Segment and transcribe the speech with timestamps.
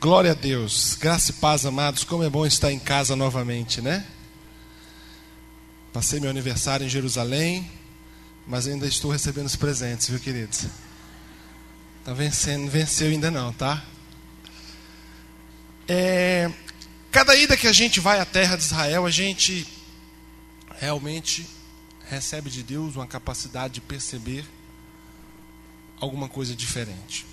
[0.00, 0.94] Glória a Deus.
[0.94, 2.04] Graça e paz, amados.
[2.04, 4.06] Como é bom estar em casa novamente, né?
[5.92, 7.68] Passei meu aniversário em Jerusalém,
[8.46, 10.66] mas ainda estou recebendo os presentes, viu, queridos?
[12.04, 13.84] Tá vencendo, venceu ainda não, tá?
[15.88, 16.48] É,
[17.10, 19.66] cada ida que a gente vai à terra de Israel, a gente
[20.78, 21.44] realmente
[22.08, 24.44] recebe de Deus uma capacidade de perceber
[26.00, 27.26] alguma coisa diferente.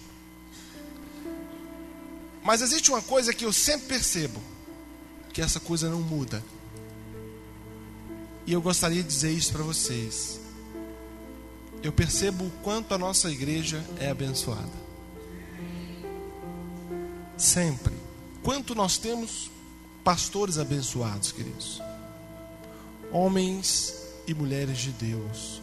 [2.46, 4.40] Mas existe uma coisa que eu sempre percebo:
[5.34, 6.44] que essa coisa não muda.
[8.46, 10.40] E eu gostaria de dizer isso para vocês.
[11.82, 14.86] Eu percebo o quanto a nossa igreja é abençoada.
[17.36, 17.96] Sempre.
[18.44, 19.50] Quanto nós temos
[20.04, 21.82] pastores abençoados, queridos.
[23.12, 23.96] Homens
[24.28, 25.62] e mulheres de Deus,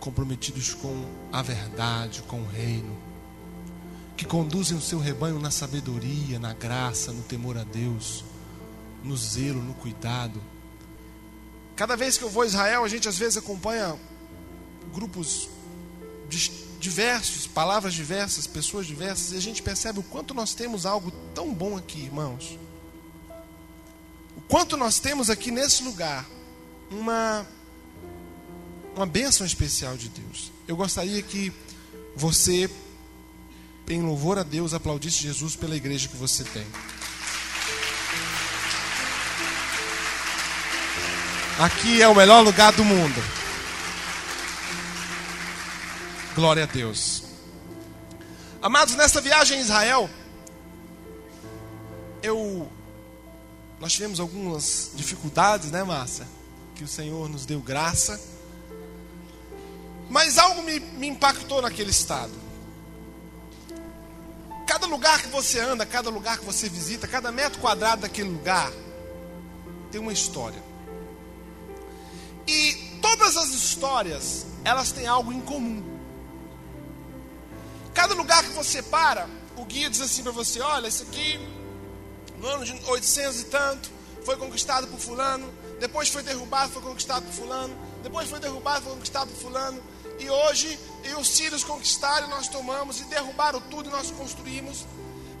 [0.00, 3.13] comprometidos com a verdade, com o reino
[4.16, 8.24] que conduzem o seu rebanho na sabedoria, na graça, no temor a Deus,
[9.02, 10.40] no zelo, no cuidado.
[11.74, 13.96] Cada vez que eu vou a Israel, a gente às vezes acompanha
[14.92, 15.48] grupos
[16.78, 21.52] diversos, palavras diversas, pessoas diversas, e a gente percebe o quanto nós temos algo tão
[21.52, 22.58] bom aqui, irmãos.
[24.36, 26.26] O quanto nós temos aqui nesse lugar
[26.90, 27.46] uma
[28.94, 30.52] uma bênção especial de Deus.
[30.68, 31.52] Eu gostaria que
[32.14, 32.70] você
[33.88, 36.66] em louvor a Deus, aplaudisse Jesus pela igreja que você tem.
[41.58, 43.22] Aqui é o melhor lugar do mundo.
[46.34, 47.22] Glória a Deus.
[48.60, 50.10] Amados, nessa viagem a Israel,
[52.22, 52.68] eu
[53.84, 56.26] nós tivemos algumas dificuldades, né, Márcia?
[56.74, 58.18] Que o Senhor nos deu graça.
[60.08, 62.32] Mas algo me, me impactou naquele estado.
[64.66, 68.72] Cada lugar que você anda, cada lugar que você visita, cada metro quadrado daquele lugar
[69.90, 70.62] tem uma história.
[72.46, 75.82] E todas as histórias, elas têm algo em comum.
[77.94, 81.38] Cada lugar que você para, o guia diz assim para você: olha, esse aqui,
[82.38, 83.90] no ano de 800 e tanto,
[84.24, 88.94] foi conquistado por Fulano, depois foi derrubado, foi conquistado por Fulano, depois foi derrubado, foi
[88.94, 89.80] conquistado por Fulano,
[90.18, 94.84] e hoje, e os sírios conquistaram, nós tomamos, e derrubaram tudo, e nós construímos.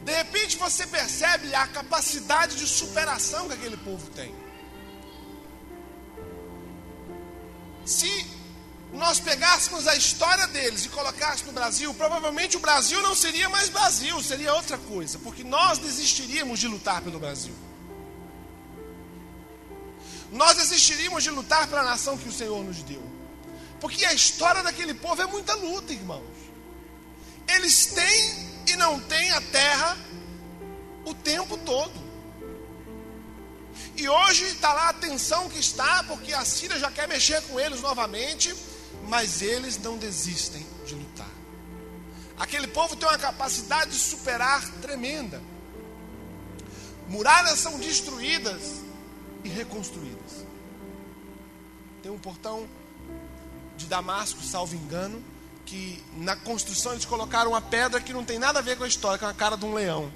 [0.04, 4.34] De repente você percebe a capacidade de superação que aquele povo tem.
[7.86, 8.26] Se
[8.92, 13.68] nós pegássemos a história deles e colocássemos no Brasil, provavelmente o Brasil não seria mais
[13.68, 17.54] Brasil, seria outra coisa, porque nós desistiríamos de lutar pelo Brasil.
[20.30, 23.13] Nós desistiríamos de lutar pela nação que o Senhor nos deu.
[23.84, 26.24] Porque a história daquele povo é muita luta, irmãos.
[27.46, 29.94] Eles têm e não têm a terra
[31.04, 31.92] o tempo todo.
[33.94, 37.60] E hoje está lá a tensão que está, porque a Síria já quer mexer com
[37.60, 38.56] eles novamente,
[39.06, 41.28] mas eles não desistem de lutar.
[42.38, 45.42] Aquele povo tem uma capacidade de superar tremenda.
[47.06, 48.76] Muralhas são destruídas
[49.44, 50.46] e reconstruídas.
[52.02, 52.66] Tem um portão
[53.76, 55.22] de Damasco, salvo engano,
[55.64, 58.88] que na construção eles colocaram uma pedra que não tem nada a ver com a
[58.88, 60.12] história, que é a cara de um leão.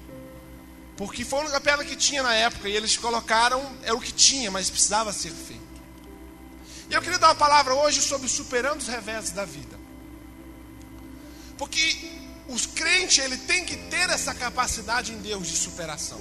[0.95, 4.51] Porque foi a pedra que tinha na época e eles colocaram, é o que tinha,
[4.51, 5.61] mas precisava ser feito.
[6.89, 9.77] E eu queria dar uma palavra hoje sobre superando os reveses da vida.
[11.57, 12.11] Porque
[12.47, 16.19] os crentes, ele tem que ter essa capacidade em Deus de superação.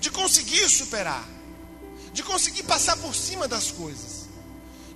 [0.00, 1.24] De conseguir superar.
[2.12, 4.21] De conseguir passar por cima das coisas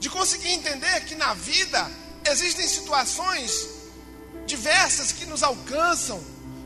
[0.06, 1.90] de conseguir entender que na vida
[2.24, 3.66] existem situações
[4.46, 6.22] diversas que nos alcançam,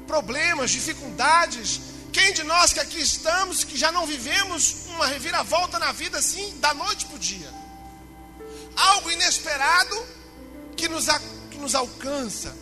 [0.06, 1.80] problemas, dificuldades.
[2.12, 6.54] Quem de nós que aqui estamos, que já não vivemos uma reviravolta na vida assim,
[6.58, 7.50] da noite para o dia?
[8.76, 10.06] Algo inesperado
[10.76, 11.06] que nos,
[11.50, 12.54] que nos alcança,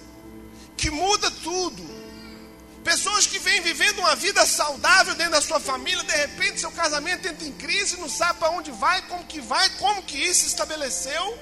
[0.76, 1.82] que muda tudo
[2.88, 7.28] Pessoas que vêm vivendo uma vida saudável dentro da sua família, de repente seu casamento
[7.28, 10.46] entra em crise, não sabe para onde vai, como que vai, como que isso se
[10.46, 11.38] estabeleceu.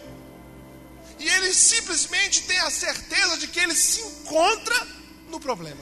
[1.20, 4.88] E ele simplesmente tem a certeza de que ele se encontra
[5.28, 5.81] no problema.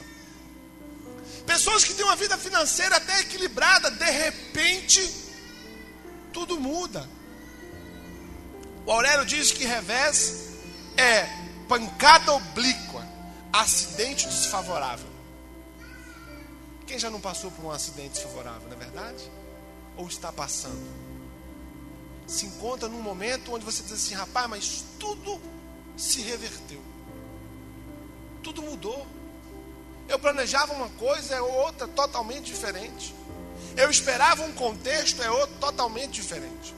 [1.47, 5.01] Pessoas que têm uma vida financeira até equilibrada, de repente,
[6.31, 7.09] tudo muda.
[8.85, 10.49] O Aurélio diz que revés
[10.95, 11.27] é
[11.67, 13.03] pancada oblíqua,
[13.51, 15.14] acidente desfavorável.
[16.85, 19.31] Quem já não passou por um acidente desfavorável, não é verdade?
[19.97, 20.85] Ou está passando?
[22.27, 25.39] Se encontra num momento onde você diz assim, rapaz, mas tudo
[25.97, 26.81] se reverteu.
[28.43, 29.05] Tudo mudou.
[30.07, 33.15] Eu planejava uma coisa, é outra totalmente diferente.
[33.75, 36.73] Eu esperava um contexto, é outro totalmente diferente.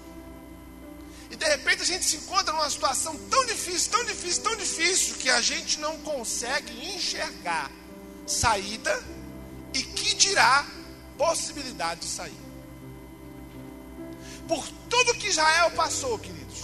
[1.30, 5.16] E de repente a gente se encontra numa situação tão difícil, tão difícil, tão difícil,
[5.18, 7.70] que a gente não consegue enxergar
[8.26, 9.04] saída
[9.78, 10.66] e que dirá
[11.18, 12.48] possibilidade de sair.
[14.48, 16.62] Por tudo que Israel passou, queridos.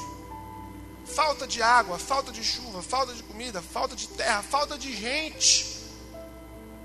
[1.05, 5.83] Falta de água, falta de chuva, falta de comida, falta de terra, falta de gente.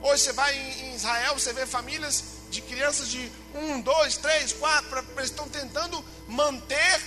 [0.02, 4.98] Hoje você vai em Israel, você vê famílias de crianças de um, dois, três, quatro,
[5.16, 7.00] eles estão tentando manter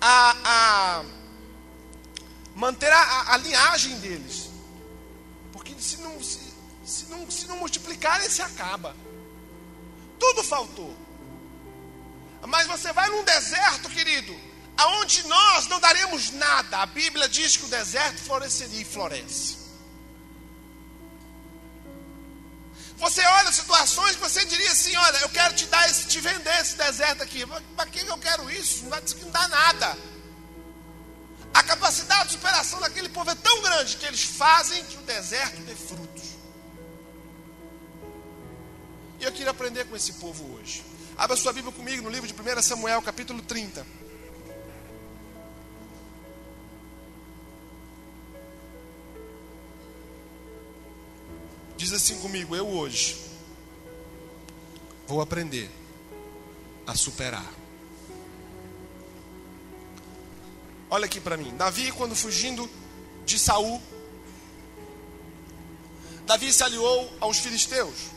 [0.00, 1.04] a, a
[2.54, 4.50] manter a, a, linhagem deles.
[5.52, 6.53] Porque se não, se,
[6.84, 8.94] se, não, se não multiplicarem, se acaba.
[10.18, 10.96] Tudo faltou.
[12.46, 14.38] Mas você vai num deserto, querido,
[14.76, 16.78] aonde nós não daremos nada.
[16.78, 19.64] A Bíblia diz que o deserto floresceria e floresce.
[22.96, 26.60] Você olha situações que você diria assim: olha, eu quero te dar esse, te vender
[26.60, 27.44] esse deserto aqui.
[27.76, 28.84] Para que eu quero isso?
[28.84, 29.98] Não vai não dá nada.
[31.52, 35.60] A capacidade de superação daquele povo é tão grande que eles fazem que o deserto
[35.62, 36.13] dê frutos.
[39.24, 40.84] Eu queria aprender com esse povo hoje.
[41.16, 43.86] Abra sua Bíblia comigo no livro de 1 Samuel, capítulo 30.
[51.74, 53.16] Diz assim comigo: Eu hoje
[55.06, 55.70] vou aprender
[56.86, 57.50] a superar.
[60.90, 61.56] Olha aqui para mim.
[61.56, 62.68] Davi, quando fugindo
[63.24, 63.80] de Saul,
[66.26, 68.12] Davi se aliou aos filisteus.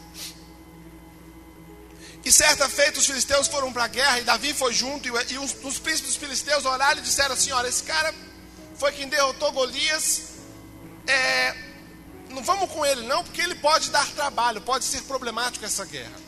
[2.27, 5.07] E certa feita os filisteus foram para a guerra e Davi foi junto.
[5.07, 8.13] E, os, os, príncipes dos filisteus olharam e disseram assim: Olha, esse cara
[8.77, 10.23] foi quem derrotou Golias.
[11.07, 11.55] É,
[12.29, 16.19] não vamos com ele, não, porque ele pode dar trabalho, pode ser problemático essa guerra.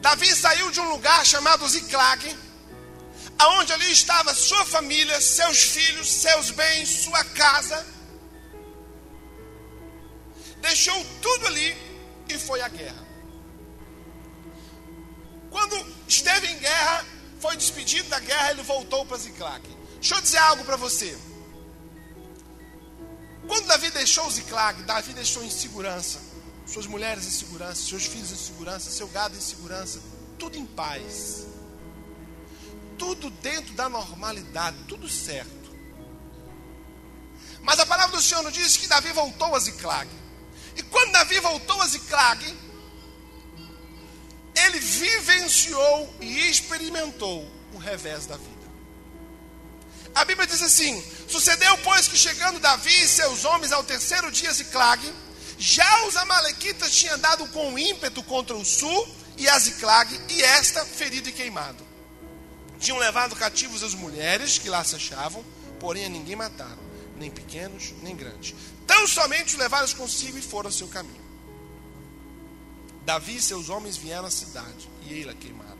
[0.00, 2.38] Davi saiu de um lugar chamado Ziclag,
[3.40, 7.84] aonde ali estava sua família, seus filhos, seus bens, sua casa.
[10.58, 11.76] Deixou tudo ali
[12.28, 13.05] e foi à guerra.
[15.56, 17.02] Quando esteve em guerra,
[17.40, 19.66] foi despedido da guerra, ele voltou para Ziclag.
[19.94, 21.16] Deixa eu dizer algo para você.
[23.48, 26.20] Quando Davi deixou Ziclag, Davi deixou em segurança,
[26.66, 29.98] suas mulheres em segurança, seus filhos em segurança, seu gado em segurança,
[30.38, 31.46] tudo em paz.
[32.98, 35.74] Tudo dentro da normalidade, tudo certo.
[37.62, 40.10] Mas a palavra do Senhor nos diz que Davi voltou a Ziclag.
[40.76, 42.44] E quando Davi voltou a Ziclag,
[44.56, 48.56] ele vivenciou e experimentou o revés da vida.
[50.14, 54.50] A Bíblia diz assim: Sucedeu, pois, que chegando Davi e seus homens ao terceiro dia
[54.50, 55.12] de Ziclag,
[55.58, 60.84] já os amalequitas tinham dado com ímpeto contra o sul e a Ziclag, e esta
[60.84, 61.86] ferido e queimado.
[62.80, 65.44] Tinham levado cativos as mulheres que lá se achavam,
[65.78, 66.78] porém a ninguém mataram,
[67.16, 68.54] nem pequenos, nem grandes.
[68.86, 71.25] Tão somente os levaram consigo e foram ao seu caminho.
[73.06, 75.78] Davi e seus homens vieram à cidade, e ela queimada.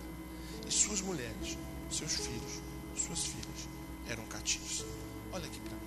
[0.64, 1.58] E suas mulheres,
[1.90, 2.62] seus filhos,
[2.96, 3.68] suas filhas
[4.08, 4.84] eram cativos.
[5.32, 5.86] Olha aqui para mim.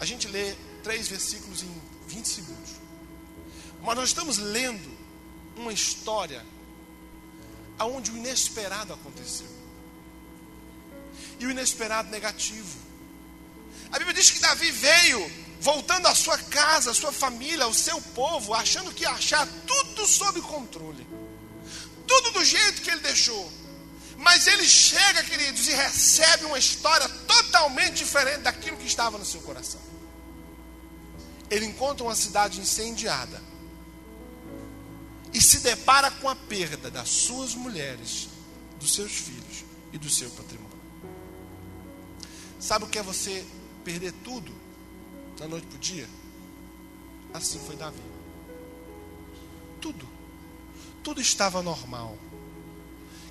[0.00, 2.70] A gente lê três versículos em 20 segundos.
[3.82, 4.90] Mas nós estamos lendo
[5.54, 6.42] uma história
[7.78, 9.48] aonde o inesperado aconteceu.
[11.38, 12.78] E o inesperado negativo.
[13.92, 18.00] A Bíblia diz que Davi veio voltando à sua casa, à sua família, ao seu
[18.00, 21.06] povo, achando que achar tudo sob controle,
[22.06, 23.52] tudo do jeito que ele deixou.
[24.16, 29.40] Mas ele chega, queridos, e recebe uma história totalmente diferente daquilo que estava no seu
[29.42, 29.80] coração.
[31.48, 33.40] Ele encontra uma cidade incendiada
[35.32, 38.28] e se depara com a perda das suas mulheres,
[38.80, 40.78] dos seus filhos e do seu patrimônio.
[42.58, 43.46] Sabe o que é você
[43.84, 44.52] perder tudo
[45.38, 46.08] da noite para o dia?
[47.32, 48.02] Assim foi Davi.
[49.80, 50.08] Tudo.
[51.02, 52.18] Tudo estava normal.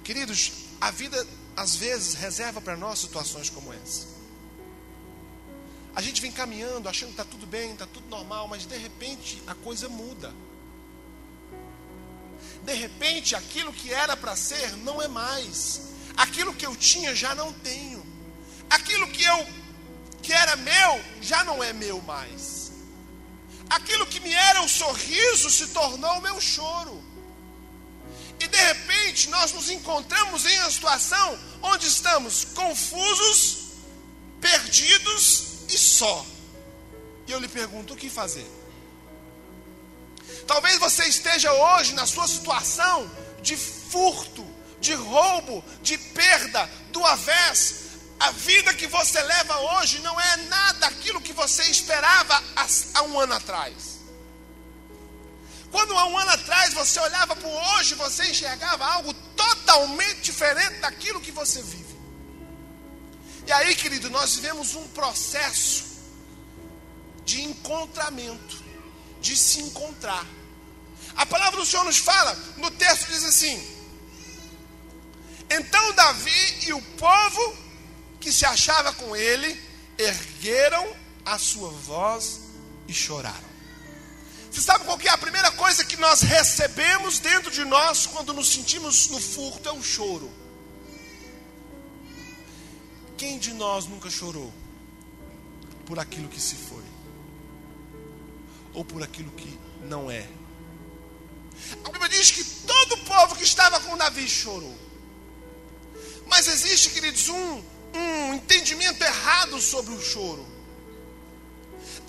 [0.04, 4.08] Queridos, a vida às vezes reserva para nós situações como essa.
[5.94, 9.42] A gente vem caminhando, achando que está tudo bem, está tudo normal, mas de repente
[9.48, 10.34] a coisa muda.
[12.64, 15.82] De repente aquilo que era para ser não é mais.
[16.16, 18.06] Aquilo que eu tinha já não tenho.
[18.70, 19.48] Aquilo que eu
[20.28, 22.74] que era meu já não é meu mais.
[23.70, 27.02] Aquilo que me era um sorriso se tornou meu choro.
[28.38, 33.40] E de repente nós nos encontramos em uma situação onde estamos confusos,
[34.42, 36.26] perdidos e só.
[37.26, 38.50] E eu lhe pergunto: o que fazer?
[40.46, 43.10] Talvez você esteja hoje na sua situação
[43.42, 44.46] de furto,
[44.82, 47.87] de roubo, de perda, do avés.
[48.20, 52.44] A vida que você leva hoje não é nada aquilo que você esperava
[52.96, 53.98] há um ano atrás.
[55.72, 61.22] Quando há um ano atrás você olhava para hoje, você enxergava algo totalmente diferente daquilo
[61.22, 61.96] que você vive.
[63.46, 65.86] E aí, querido, nós vivemos um processo
[67.24, 68.64] de encontramento,
[69.22, 70.26] de se encontrar.
[71.16, 73.56] A palavra do Senhor nos fala, no texto diz assim:
[75.50, 77.67] Então Davi e o povo
[78.20, 79.60] que se achava com ele
[79.98, 80.96] ergueram
[81.26, 82.42] a sua voz
[82.88, 83.48] e choraram.
[84.52, 88.50] Você sabe qual é a primeira coisa que nós recebemos dentro de nós quando nos
[88.50, 89.70] sentimos no furto?
[89.70, 90.32] É o choro.
[93.18, 94.54] Quem de nós nunca chorou
[95.86, 96.84] por aquilo que se foi?
[98.74, 100.28] Ou por aquilo que não é?
[101.84, 104.78] A Bíblia diz que todo o povo que estava com Davi chorou.
[106.28, 107.64] Mas existe, queridos, um,
[107.98, 110.46] um entendimento errado sobre o choro.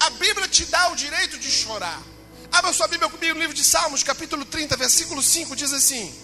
[0.00, 2.02] A Bíblia te dá o direito de chorar.
[2.52, 6.14] Abra sua Bíblia comigo no livro de Salmos, capítulo 30, versículo 5, diz assim: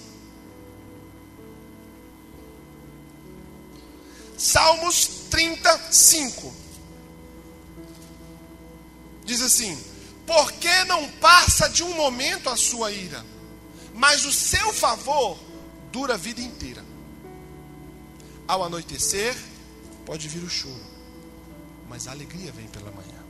[4.37, 6.55] Salmos 35.
[9.25, 9.79] Diz assim:
[10.27, 13.25] Porque não passa de um momento a sua ira,
[13.95, 15.39] mas o seu favor
[15.91, 16.85] dura a vida inteira.
[18.47, 19.35] Ao anoitecer,
[20.05, 20.85] pode vir o choro,
[21.89, 23.25] mas a alegria vem pela manhã.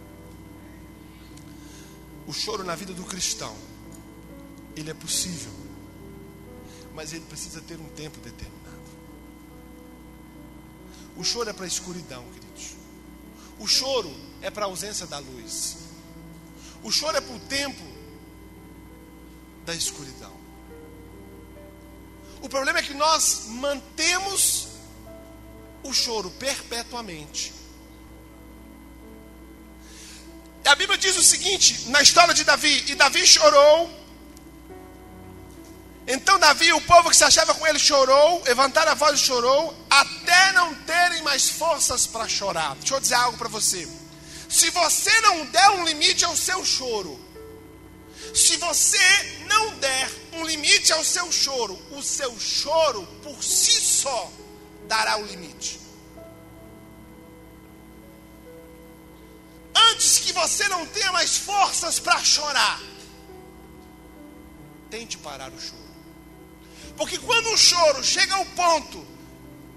[2.27, 3.55] O choro na vida do cristão,
[4.75, 5.53] ele é possível,
[6.95, 8.65] mas ele precisa ter um tempo determinado.
[11.17, 12.75] O choro é para a escuridão, queridos.
[13.59, 14.13] O choro
[14.43, 15.77] é para a ausência da luz.
[16.83, 17.83] O choro é para o tempo
[19.65, 20.33] da escuridão.
[22.43, 24.74] O problema é que nós mantemos
[25.85, 27.53] o choro perpetuamente.
[30.65, 34.05] A Bíblia diz o seguinte, na história de Davi: E Davi chorou
[36.07, 39.75] então Davi, o povo que se achava com ele, chorou, levantaram a voz e chorou,
[39.89, 42.75] até não terem mais forças para chorar.
[42.77, 43.89] Deixa eu dizer algo para você.
[44.49, 47.19] Se você não der um limite ao seu choro,
[48.35, 48.99] se você
[49.47, 54.31] não der um limite ao seu choro, o seu choro por si só
[54.87, 55.81] dará o limite.
[59.75, 62.81] Antes que você não tenha mais forças para chorar,
[64.91, 65.83] tente parar o choro.
[66.97, 69.05] Porque quando o choro chega ao ponto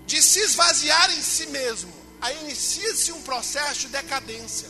[0.06, 4.70] de se esvaziar em si mesmo, aí inicia-se um processo de decadência.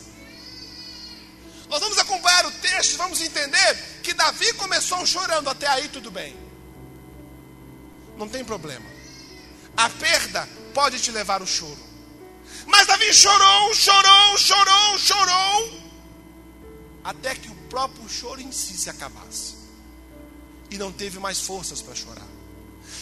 [1.68, 6.34] Nós vamos acompanhar o texto vamos entender que Davi começou chorando, até aí tudo bem.
[8.16, 8.97] Não tem problema.
[9.78, 11.78] A perda pode te levar ao choro.
[12.66, 15.80] Mas Davi chorou, chorou, chorou, chorou,
[17.04, 19.54] até que o próprio choro em si se acabasse.
[20.68, 22.26] E não teve mais forças para chorar.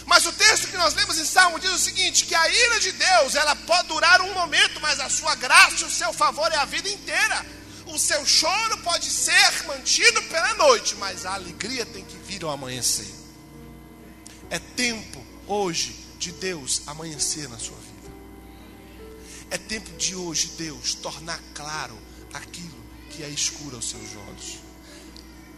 [0.05, 2.91] Mas o texto que nós lemos em Salmo diz o seguinte: que a ira de
[2.91, 6.65] Deus ela pode durar um momento, mas a sua graça o seu favor é a
[6.65, 7.43] vida inteira.
[7.87, 12.51] O seu choro pode ser mantido pela noite, mas a alegria tem que vir ao
[12.51, 13.11] amanhecer.
[14.51, 17.97] É tempo hoje de Deus amanhecer na sua vida.
[19.49, 21.97] É tempo de hoje Deus tornar claro
[22.33, 22.77] aquilo
[23.09, 24.59] que é escuro aos seus olhos,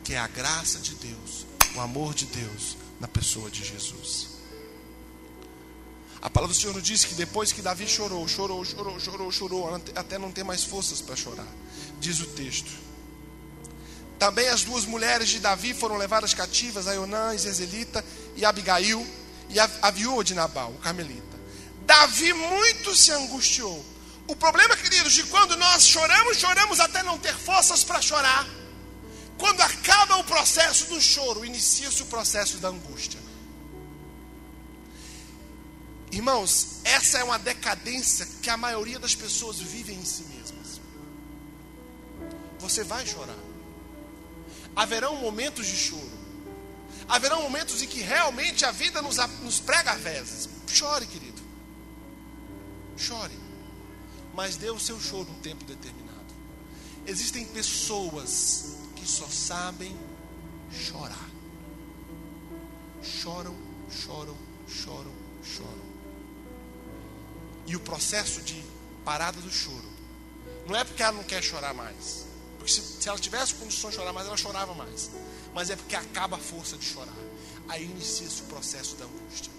[0.03, 4.39] que é a graça de Deus, o amor de Deus na pessoa de Jesus.
[6.21, 9.81] A palavra do Senhor nos diz que depois que Davi chorou, chorou, chorou, chorou, chorou,
[9.95, 11.47] até não ter mais forças para chorar.
[11.99, 12.69] Diz o texto.
[14.17, 18.03] Também as duas mulheres de Davi foram levadas cativas, Aionã, Zezelita
[18.35, 19.05] e Abigail,
[19.49, 21.39] e a, a viúva de Nabal, o carmelita.
[21.85, 23.83] Davi muito se angustiou.
[24.27, 28.47] O problema, queridos, de quando nós choramos, choramos até não ter forças para chorar.
[29.39, 33.19] Quando acaba o processo do choro, inicia-se o processo da angústia.
[36.11, 40.81] Irmãos, essa é uma decadência que a maioria das pessoas vivem em si mesmas.
[42.59, 43.37] Você vai chorar.
[44.75, 46.18] Haverão momentos de choro.
[47.09, 50.47] Haverão momentos em que realmente a vida nos, nos prega vezes.
[50.67, 51.41] Chore, querido.
[52.95, 53.37] Chore.
[54.35, 56.09] Mas dê o seu choro um tempo determinado.
[57.07, 59.97] Existem pessoas que só sabem
[60.71, 61.29] chorar.
[63.01, 63.55] Choram,
[63.89, 64.37] choram,
[64.67, 65.11] choram,
[65.43, 65.89] choram.
[67.65, 68.63] E o processo de
[69.03, 69.89] parada do choro
[70.67, 72.27] não é porque ela não quer chorar mais.
[72.59, 75.09] Porque se, se ela tivesse condições de chorar mais, ela chorava mais.
[75.53, 77.13] Mas é porque acaba a força de chorar.
[77.67, 79.51] Aí inicia-se o processo da angústia.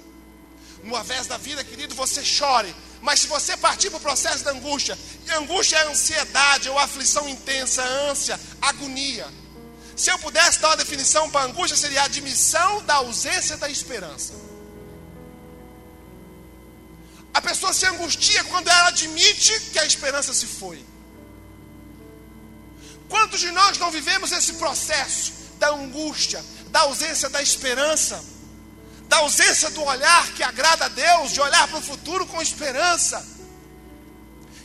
[0.83, 2.75] No avés da vida, querido, você chore.
[3.03, 7.29] Mas se você partir para o processo da angústia, e angústia é ansiedade, ou aflição
[7.29, 9.29] intensa, ânsia, agonia.
[9.97, 14.33] Se eu pudesse dar uma definição para angústia, seria a admissão da ausência da esperança.
[17.33, 20.85] A pessoa se angustia quando ela admite que a esperança se foi.
[23.09, 28.25] Quantos de nós não vivemos esse processo da angústia, da ausência da esperança,
[29.07, 33.25] da ausência do olhar que agrada a Deus, de olhar para o futuro com esperança?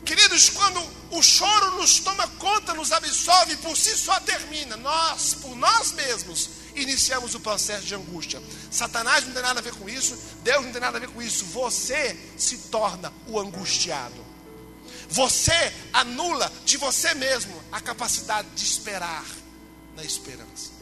[0.05, 0.79] Queridos, quando
[1.11, 6.49] o choro nos toma conta, nos absolve, por si só termina, nós, por nós mesmos,
[6.75, 8.41] iniciamos o processo de angústia.
[8.71, 11.21] Satanás não tem nada a ver com isso, Deus não tem nada a ver com
[11.21, 11.45] isso.
[11.45, 14.23] Você se torna o angustiado.
[15.09, 19.25] Você anula de você mesmo a capacidade de esperar
[19.95, 20.74] na esperança.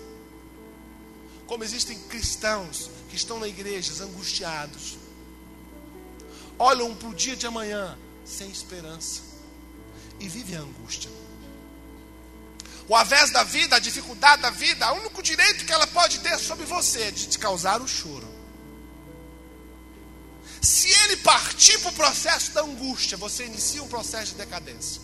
[1.47, 4.97] Como existem cristãos que estão na igreja angustiados,
[6.57, 9.21] olham para o dia de amanhã sem esperança
[10.19, 11.09] e vivem a angústia
[12.87, 16.37] o avés da vida, a dificuldade da vida, o único direito que ela pode ter
[16.37, 18.27] sobre você é de te causar o choro.
[20.61, 25.01] Se ele partir para o processo da angústia, você inicia um processo de decadência.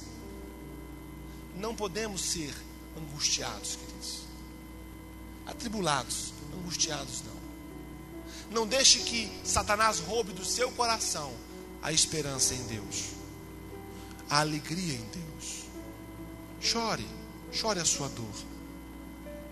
[1.55, 2.53] Não podemos ser
[2.98, 3.88] angustiados, queridos.
[5.49, 7.39] Atribulados, angustiados não.
[8.51, 11.31] Não deixe que Satanás roube do seu coração
[11.81, 13.11] a esperança em Deus,
[14.29, 15.65] a alegria em Deus.
[16.59, 17.19] Chore
[17.51, 18.33] Chore a sua dor.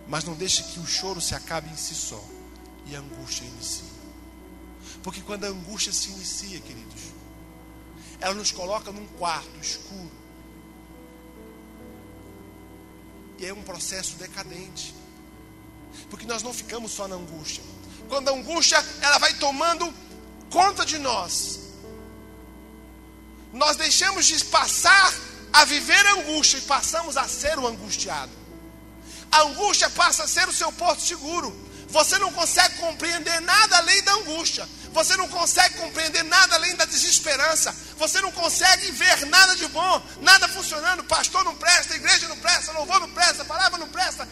[0.08, 2.24] Mas não deixe que o choro se acabe em si só
[2.86, 3.84] e a angústia inicie.
[5.04, 7.02] Porque quando a angústia se inicia, queridos,
[8.20, 10.12] ela nos coloca num quarto escuro.
[13.38, 14.96] E é um processo decadente.
[16.10, 17.64] Porque nós não ficamos só na angústia.
[18.10, 19.94] Quando a angústia ela vai tomando
[20.50, 21.60] conta de nós,
[23.54, 25.14] nós deixamos de passar
[25.52, 28.32] a viver a angústia e passamos a ser o angustiado.
[29.32, 31.56] A angústia passa a ser o seu porto seguro.
[31.90, 34.68] Você não consegue compreender nada além da angústia.
[34.92, 37.76] Você não consegue compreender nada além da desesperança.
[37.98, 41.04] Você não consegue ver nada de bom, nada funcionando.
[41.04, 44.28] Pastor não presta, igreja não presta, louvor não presta, palavra não presta.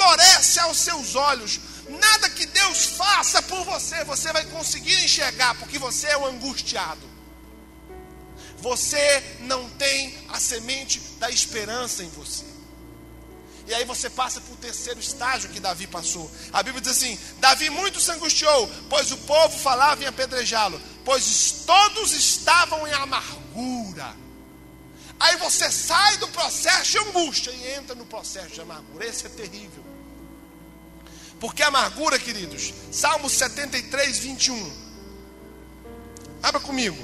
[0.00, 1.60] Floresce aos seus olhos.
[1.90, 7.06] Nada que Deus faça por você, você vai conseguir enxergar, porque você é o angustiado.
[8.56, 12.46] Você não tem a semente da esperança em você.
[13.66, 16.30] E aí você passa para o terceiro estágio que Davi passou.
[16.50, 21.64] A Bíblia diz assim: Davi muito se angustiou, pois o povo falava em apedrejá-lo, pois
[21.66, 24.16] todos estavam em amargura.
[25.20, 29.06] Aí você sai do processo de angústia e entra no processo de amargura.
[29.06, 29.79] Esse é terrível.
[31.40, 34.72] Porque a amargura, queridos, Salmo 73, 21.
[36.42, 37.02] Abra comigo.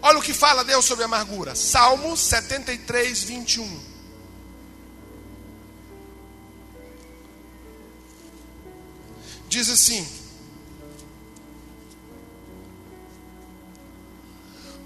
[0.00, 1.56] Olha o que fala Deus sobre a amargura.
[1.56, 3.80] Salmo 73, 21.
[9.48, 10.06] Diz assim: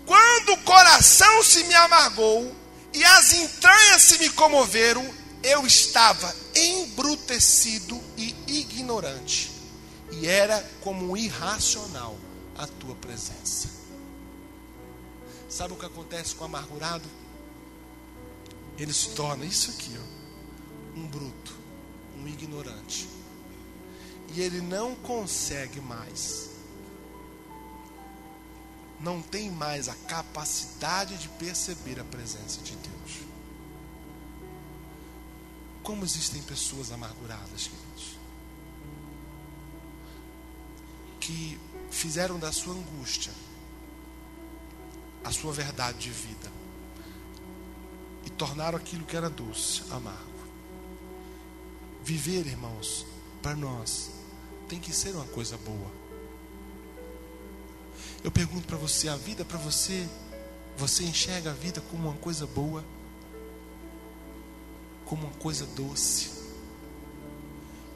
[0.07, 2.55] Quando o coração se me amargou
[2.95, 5.07] e as entranhas se me comoveram,
[5.43, 8.01] eu estava embrutecido
[8.83, 9.51] ignorante,
[10.11, 12.19] e era como irracional
[12.57, 13.71] a tua presença.
[15.49, 17.09] Sabe o que acontece com o amargurado?
[18.77, 21.55] Ele se torna isso aqui, ó, um bruto,
[22.19, 23.09] um ignorante.
[24.35, 26.51] E ele não consegue mais,
[28.99, 33.27] não tem mais a capacidade de perceber a presença de Deus.
[35.83, 38.22] Como existem pessoas amarguradas, queridos,
[41.33, 41.59] que
[41.91, 43.33] fizeram da sua angústia
[45.25, 46.53] a sua verdade de vida
[48.27, 50.21] e tornaram aquilo que era doce amargo.
[52.05, 53.07] Viver, irmãos,
[53.41, 54.11] para nós
[54.69, 55.91] tem que ser uma coisa boa.
[58.23, 60.09] Eu pergunto para você, a vida para você,
[60.77, 62.85] você enxerga a vida como uma coisa boa?
[65.07, 66.31] Como uma coisa doce?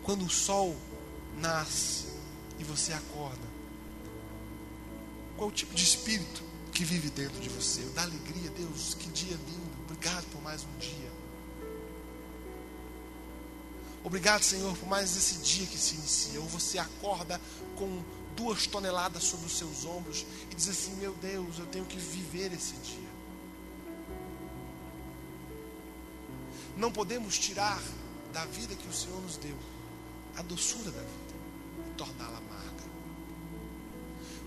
[0.04, 0.76] Quando o sol
[1.36, 2.15] nasce
[2.58, 3.56] e você acorda,
[5.36, 6.42] qual o tipo de espírito
[6.72, 7.80] que vive dentro de você.
[7.94, 9.76] Dá alegria, Deus, que dia lindo.
[9.84, 11.12] Obrigado por mais um dia.
[14.04, 16.40] Obrigado, Senhor, por mais esse dia que se inicia.
[16.40, 17.40] Ou você acorda
[17.76, 18.02] com
[18.36, 22.52] duas toneladas sobre os seus ombros e diz assim: Meu Deus, eu tenho que viver
[22.52, 23.16] esse dia.
[26.76, 27.82] não podemos tirar
[28.32, 29.56] da vida que o Senhor nos deu
[30.36, 31.25] a doçura da vida
[31.96, 32.84] torná-la amarga.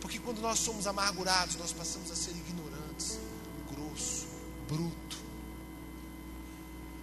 [0.01, 3.19] Porque quando nós somos amargurados, nós passamos a ser ignorantes,
[3.71, 4.27] grosso,
[4.67, 5.17] bruto.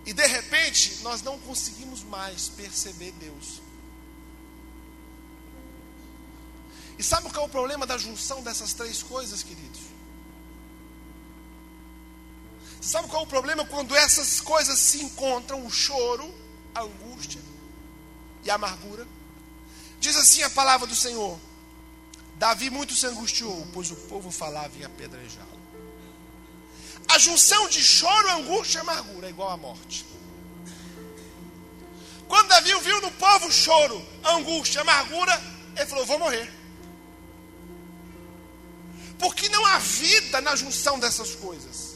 [0.07, 3.61] E de repente, nós não conseguimos mais perceber Deus.
[6.99, 9.81] E sabe qual é o problema da junção dessas três coisas, queridos?
[12.81, 15.67] Sabe qual é o problema quando essas coisas se encontram?
[15.67, 16.33] O choro,
[16.75, 17.41] a angústia
[18.45, 19.07] e a amargura.
[20.01, 21.39] Diz assim a palavra do Senhor:
[22.37, 25.57] Davi muito se angustiou, pois o povo falava em apedrejá-lo.
[27.09, 30.05] A junção de choro, angústia e amargura é igual à morte.
[32.29, 35.41] Quando Davi viu no povo choro, angústia, amargura,
[35.77, 36.53] ele falou: Vou morrer.
[39.19, 41.96] Porque não há vida na junção dessas coisas.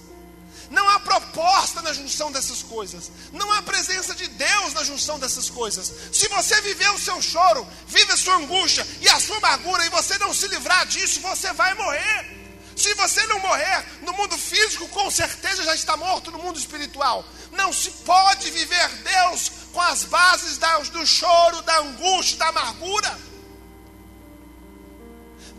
[0.71, 3.11] Não há proposta na junção dessas coisas.
[3.33, 5.93] Não há presença de Deus na junção dessas coisas.
[6.13, 9.89] Se você viver o seu choro, vive a sua angústia e a sua amargura, e
[9.89, 12.41] você não se livrar disso, você vai morrer.
[12.77, 17.25] Se você não morrer no mundo físico, com certeza já está morto no mundo espiritual.
[17.51, 20.57] Não se pode viver Deus com as bases
[20.91, 23.19] do choro, da angústia, da amargura.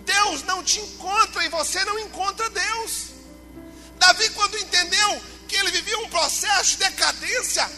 [0.05, 3.10] Deus não te encontra e você não encontra Deus.
[4.01, 7.71] Davi, quando entendeu que ele vivia um processo de decadência,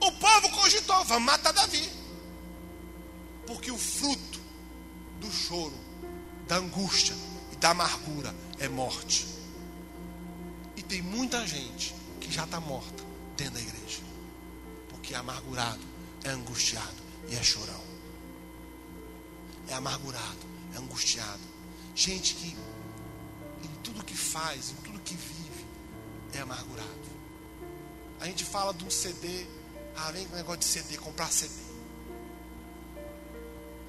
[0.00, 1.90] o povo cogitou: vamos matar Davi.
[3.44, 4.40] Porque o fruto
[5.18, 5.76] do choro,
[6.46, 7.16] da angústia
[7.52, 9.26] e da amargura é morte.
[10.76, 13.02] E tem muita gente que já está morta
[13.36, 14.02] dentro da igreja.
[14.88, 15.82] Porque é amargurado,
[16.22, 17.82] é angustiado e é chorão.
[19.68, 21.40] É amargurado, é angustiado.
[21.92, 22.56] Gente que
[23.64, 24.93] em tudo que faz, em tudo
[26.38, 26.88] é amargurado.
[28.20, 29.46] A gente fala de um CD,
[29.96, 31.52] ah, vem com negócio de CD, comprar CD.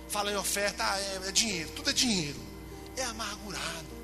[0.09, 2.39] Fala em oferta, ah, é, é dinheiro, tudo é dinheiro.
[2.97, 3.95] É amargurado.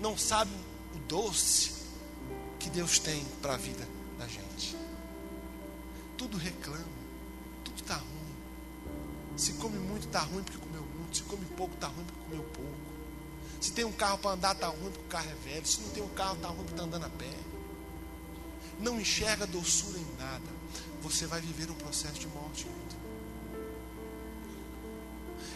[0.00, 0.50] Não sabe
[0.94, 1.72] o doce
[2.58, 3.86] que Deus tem para a vida
[4.18, 4.76] da gente.
[6.16, 6.84] Tudo reclama,
[7.64, 9.36] tudo está ruim.
[9.36, 11.16] Se come muito, está ruim porque comeu muito.
[11.16, 12.91] Se come pouco, está ruim porque comeu pouco.
[13.62, 15.64] Se tem um carro para andar, está ruim porque o carro é velho.
[15.64, 17.30] Se não tem um carro, está ruim porque está andando a pé.
[18.80, 20.44] Não enxerga doçura em nada.
[21.00, 22.66] Você vai viver um processo de morte.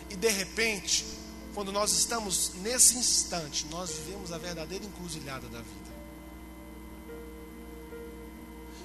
[0.09, 1.05] E de repente,
[1.53, 5.97] quando nós estamos nesse instante, nós vivemos a verdadeira encruzilhada da vida.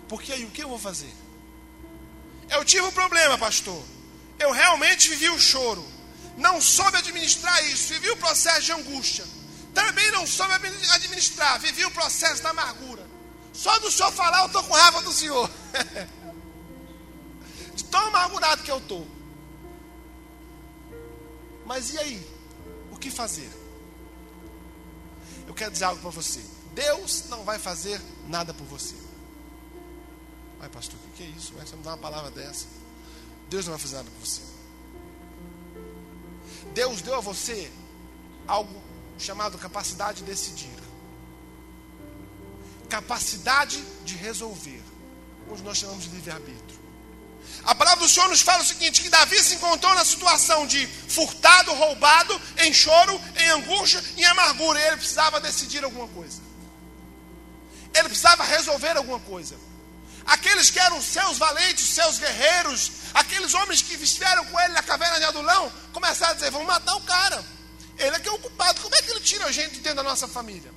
[0.10, 1.14] Porque aí o que eu vou fazer?
[2.50, 3.84] Eu tive um problema, pastor.
[4.40, 5.86] Eu realmente vivi o choro
[6.38, 9.26] não soube administrar isso, vivi o processo de angústia.
[9.74, 13.08] Também não soube administrar, vivi o processo da amargura.
[13.54, 15.50] Só do senhor falar, eu estou com raiva do senhor.
[17.76, 19.08] de tão amargurado que eu estou.
[21.66, 22.28] Mas e aí?
[22.92, 23.50] O que fazer?
[25.48, 26.44] Eu quero dizer algo para você.
[26.74, 28.96] Deus não vai fazer nada por você.
[30.60, 31.54] Ai, pastor, o que é isso?
[31.54, 32.66] Você me dá uma palavra dessa?
[33.50, 34.42] Deus não vai fazer nada por você.
[36.74, 37.72] Deus deu a você
[38.48, 38.82] algo
[39.18, 40.70] chamado capacidade de decidir,
[42.90, 44.82] capacidade de resolver,
[45.50, 46.82] hoje nós chamamos de livre-arbítrio.
[47.64, 50.88] A palavra do Senhor nos fala o seguinte: que Davi se encontrou na situação de
[50.88, 54.80] furtado, roubado, em choro, em angústia em amargura.
[54.80, 56.42] E ele precisava decidir alguma coisa.
[57.94, 59.56] Ele precisava resolver alguma coisa.
[60.26, 65.20] Aqueles que eram seus valentes, seus guerreiros, aqueles homens que estiveram com ele na caverna
[65.20, 67.44] de Adulão, começaram a dizer: vamos matar o cara.
[67.98, 68.82] Ele é que é o culpado.
[68.82, 70.72] Como é que ele tira a gente de dentro da nossa família?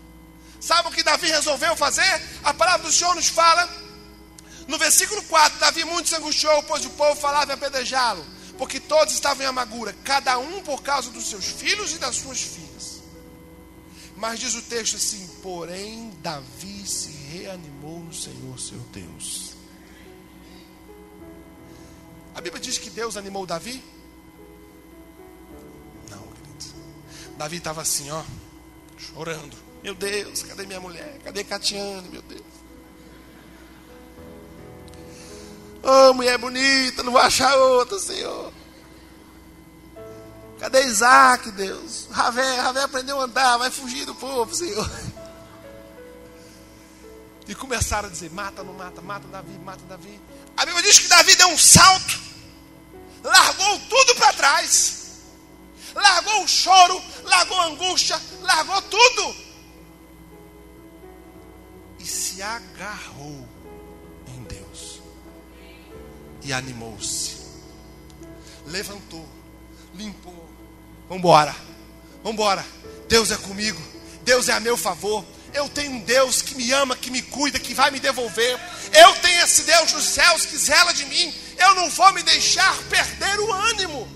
[0.60, 2.22] Sabe o que Davi resolveu fazer?
[2.42, 3.68] A palavra do Senhor nos fala,
[4.66, 8.24] no versículo 4: Davi muito se angustiou, pois o povo falava em apedrejá-lo,
[8.56, 12.40] porque todos estavam em amargura, cada um por causa dos seus filhos e das suas
[12.40, 13.02] filhas.
[14.16, 19.54] Mas diz o texto assim: porém, Davi se reanimou no Senhor seu Deus.
[22.34, 23.82] A Bíblia diz que Deus animou Davi?
[26.10, 26.28] Não.
[27.36, 28.22] Davi estava assim, ó,
[28.96, 29.56] chorando.
[29.82, 31.18] Meu Deus, cadê minha mulher?
[31.24, 32.42] Cadê Catiane, meu Deus?
[35.82, 38.52] Oh, mulher bonita, não vou achar outra, Senhor.
[40.58, 42.08] Cadê Isaac, Deus?
[42.10, 44.90] Ravé, Ravé aprendeu a andar, vai fugir do povo, Senhor.
[47.46, 50.20] E começaram a dizer: mata, não mata, mata Davi, mata Davi.
[50.56, 52.20] A Bíblia diz que Davi deu um salto,
[53.22, 55.20] largou tudo para trás,
[55.94, 59.36] largou o choro, largou a angústia, largou tudo.
[61.98, 63.54] E se agarrou
[66.44, 67.42] e animou-se.
[68.66, 69.26] Levantou,
[69.94, 70.48] limpou.
[71.08, 71.54] Vambora,
[72.22, 72.64] vambora.
[73.08, 73.80] Deus é comigo,
[74.22, 75.24] Deus é a meu favor.
[75.54, 78.58] Eu tenho um Deus que me ama, que me cuida, que vai me devolver.
[78.92, 81.32] Eu tenho esse Deus dos céus que zela de mim.
[81.56, 84.08] Eu não vou me deixar perder o ânimo.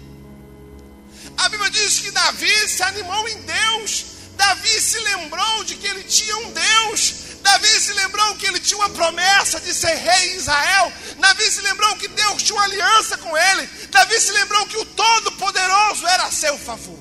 [1.37, 4.07] A Bíblia diz que Davi se animou em Deus.
[4.37, 7.15] Davi se lembrou de que ele tinha um Deus.
[7.41, 10.93] Davi se lembrou que ele tinha uma promessa de ser rei em Israel.
[11.19, 13.69] Davi se lembrou que Deus tinha uma aliança com ele.
[13.91, 16.98] Davi se lembrou que o Todo-Poderoso era a seu favor.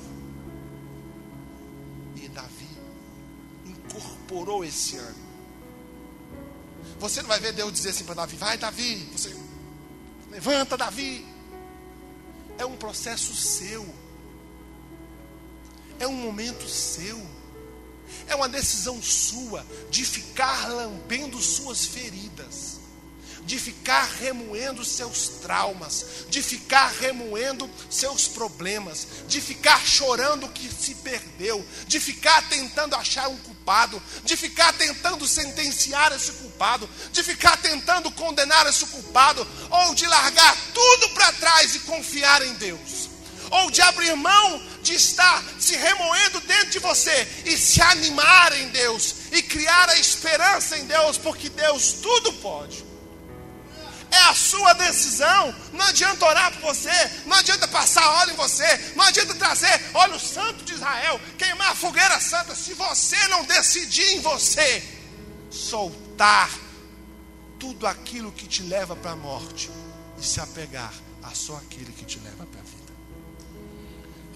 [4.28, 5.28] Incorporou esse ano.
[6.98, 9.34] Você não vai ver Deus dizer assim para Davi: vai, Davi, você
[10.30, 11.26] levanta, Davi.
[12.58, 13.86] É um processo seu
[16.00, 17.20] é um momento seu,
[18.26, 22.78] é uma decisão sua de ficar lambendo suas feridas,
[23.44, 30.72] de ficar remoendo seus traumas, de ficar remoendo seus problemas, de ficar chorando o que
[30.72, 33.57] se perdeu, de ficar tentando achar um culpado,
[34.24, 40.56] de ficar tentando sentenciar esse culpado, de ficar tentando condenar esse culpado, ou de largar
[40.72, 43.08] tudo para trás e confiar em Deus
[43.50, 48.68] ou de abrir mão de estar se remoendo dentro de você e se animar em
[48.68, 52.87] Deus e criar a esperança em Deus, porque Deus tudo pode.
[54.10, 55.54] É a sua decisão.
[55.72, 56.90] Não adianta orar por você,
[57.26, 61.74] não adianta passar óleo em você, não adianta trazer óleo santo de Israel, queimar a
[61.74, 64.82] fogueira santa, se você não decidir em você
[65.50, 66.50] soltar
[67.58, 69.70] tudo aquilo que te leva para a morte
[70.18, 70.92] e se apegar
[71.22, 72.78] a só aquilo que te leva para a vida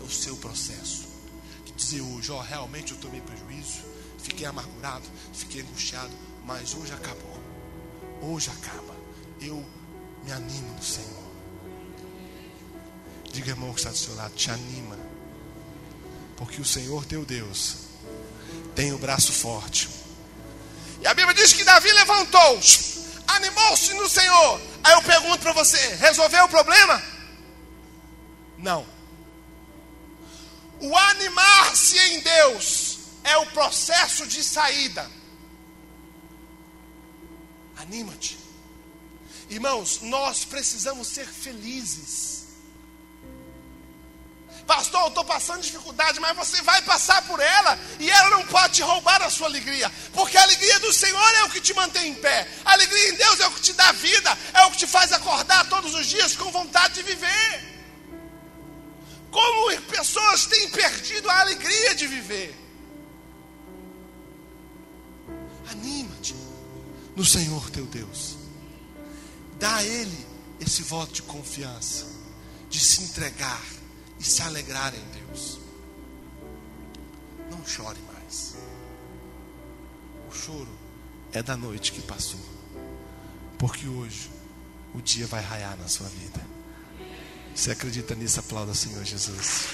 [0.02, 1.08] é o seu processo.
[1.64, 3.82] De dizer hoje, ó, realmente eu tomei prejuízo,
[4.18, 6.12] fiquei amargurado, fiquei angustiado,
[6.44, 7.40] mas hoje acabou.
[8.20, 9.01] Hoje acaba.
[9.44, 9.64] Eu
[10.24, 11.22] me animo no Senhor.
[13.32, 14.96] Diga, irmão, que está do seu lado, te anima.
[16.36, 17.76] Porque o Senhor teu Deus
[18.74, 19.88] tem o braço forte.
[21.00, 24.60] E a Bíblia diz que Davi levantou-se, animou-se no Senhor.
[24.84, 27.02] Aí eu pergunto para você: resolveu o problema?
[28.58, 28.86] Não.
[30.80, 35.10] O animar-se em Deus é o processo de saída.
[37.76, 38.41] Anima-te.
[39.52, 42.46] Irmãos, nós precisamos ser felizes.
[44.66, 48.76] Pastor, eu estou passando dificuldade, mas você vai passar por ela e ela não pode
[48.76, 52.12] te roubar a sua alegria, porque a alegria do Senhor é o que te mantém
[52.12, 54.78] em pé, a alegria em Deus é o que te dá vida, é o que
[54.78, 57.82] te faz acordar todos os dias com vontade de viver.
[59.30, 62.58] Como pessoas têm perdido a alegria de viver.
[65.70, 66.34] Anima-te
[67.14, 68.31] no Senhor teu Deus.
[69.62, 70.26] Dá a Ele
[70.58, 72.04] esse voto de confiança,
[72.68, 73.62] de se entregar
[74.18, 75.60] e se alegrar em Deus.
[77.48, 78.56] Não chore mais.
[80.28, 80.68] O choro
[81.32, 82.40] é da noite que passou,
[83.56, 84.32] porque hoje
[84.92, 86.44] o dia vai raiar na sua vida.
[87.54, 88.40] Você acredita nisso?
[88.40, 89.66] Aplauda, Senhor Jesus.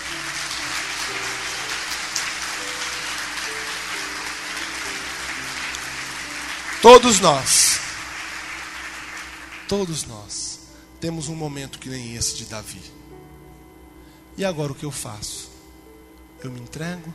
[6.82, 7.87] Todos nós,
[9.68, 10.60] todos nós,
[11.00, 12.82] temos um momento que nem esse de Davi.
[14.36, 15.50] E agora o que eu faço?
[16.42, 17.12] Eu me entrego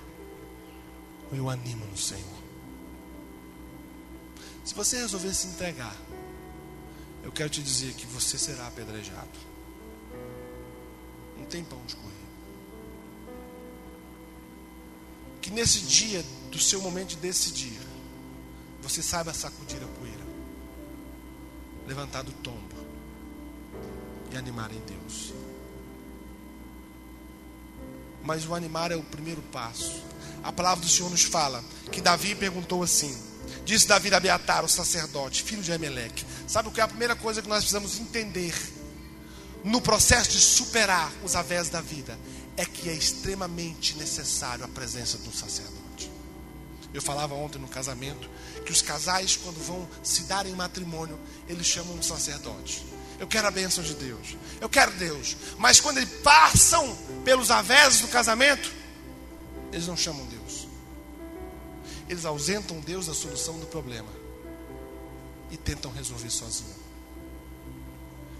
[1.32, 2.44] ou eu animo no Senhor?
[4.63, 5.96] Se você resolver se entregar,
[7.24, 9.54] eu quero te dizer que você será apedrejado
[11.44, 12.13] não tem pão de correr.
[15.42, 17.78] Que nesse dia, do seu momento de decidir,
[18.82, 20.22] você saiba sacudir a poeira,
[21.88, 22.76] levantar do tombo
[24.32, 25.34] e animar em Deus.
[28.24, 30.02] Mas o animar é o primeiro passo.
[30.43, 33.17] A palavra do Senhor nos fala que Davi perguntou assim:
[33.65, 36.26] Disse Davi a Beatar, o sacerdote, filho de Ameleque.
[36.48, 38.54] Sabe o que é a primeira coisa que nós precisamos entender?
[39.63, 42.19] no processo de superar os avés da vida,
[42.58, 45.83] é que é extremamente necessário a presença um sacerdote.
[46.93, 48.29] Eu falava ontem no casamento
[48.65, 52.86] que os casais, quando vão se dar em matrimônio, eles chamam um sacerdote.
[53.19, 58.01] Eu quero a bênção de Deus, eu quero Deus, mas quando eles passam pelos avés
[58.01, 58.71] do casamento,
[59.71, 60.67] eles não chamam Deus,
[62.10, 64.10] eles ausentam Deus da solução do problema
[65.49, 66.75] e tentam resolver sozinho.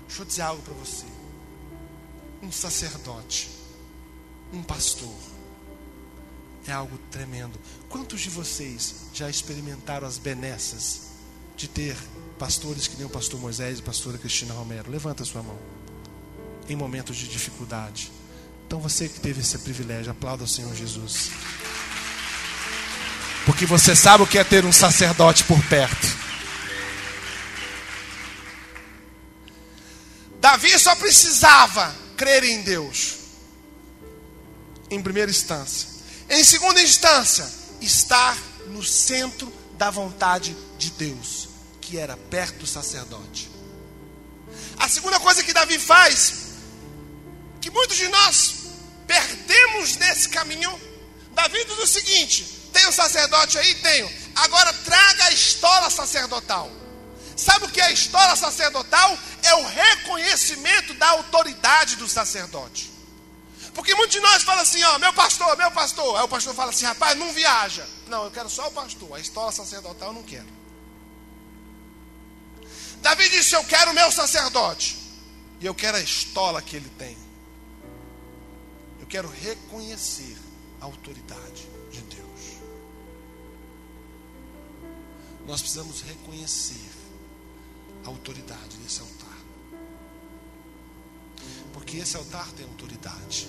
[0.08, 1.06] Deixa eu dizer algo para você.
[2.42, 3.50] Um sacerdote,
[4.52, 5.16] um pastor,
[6.68, 7.60] é algo tremendo.
[7.90, 11.14] Quantos de vocês já experimentaram as benesses
[11.56, 11.96] de ter
[12.38, 15.58] Pastores que nem o pastor Moisés e a pastora Cristina Romero, levanta a sua mão.
[16.68, 18.12] Em momentos de dificuldade.
[18.66, 21.30] Então você que teve esse privilégio, aplauda o Senhor Jesus.
[23.46, 26.08] Porque você sabe o que é ter um sacerdote por perto.
[30.40, 33.20] Davi só precisava crer em Deus.
[34.90, 35.93] Em primeira instância.
[36.30, 37.50] Em segunda instância,
[37.82, 41.50] estar no centro da vontade de Deus,
[41.82, 43.52] que era perto do sacerdote.
[44.78, 46.34] A segunda coisa que Davi faz,
[47.62, 48.56] que muitos de nós
[49.08, 50.80] perdemos nesse caminho,
[51.34, 53.76] Davi diz o seguinte: tem um sacerdote aí?
[53.76, 54.10] Tenho.
[54.36, 56.72] Agora traga a estola sacerdotal.
[57.36, 59.18] Sabe o que é a estola sacerdotal?
[59.42, 62.92] É o reconhecimento da autoridade do sacerdote.
[63.74, 66.18] Porque muitos de nós falam assim, ó, meu pastor, meu pastor.
[66.18, 67.88] Aí o pastor fala assim, rapaz, não viaja.
[68.08, 69.16] Não, eu quero só o pastor.
[69.16, 70.48] A estola sacerdotal eu não quero.
[73.02, 74.98] Davi disse, eu quero o meu sacerdote.
[75.60, 77.18] E eu quero a estola que ele tem.
[79.00, 80.38] Eu quero reconhecer
[80.80, 81.74] a autoridade.
[85.46, 86.90] nós precisamos reconhecer
[88.06, 89.38] a autoridade desse altar.
[91.74, 93.48] Porque esse altar tem autoridade.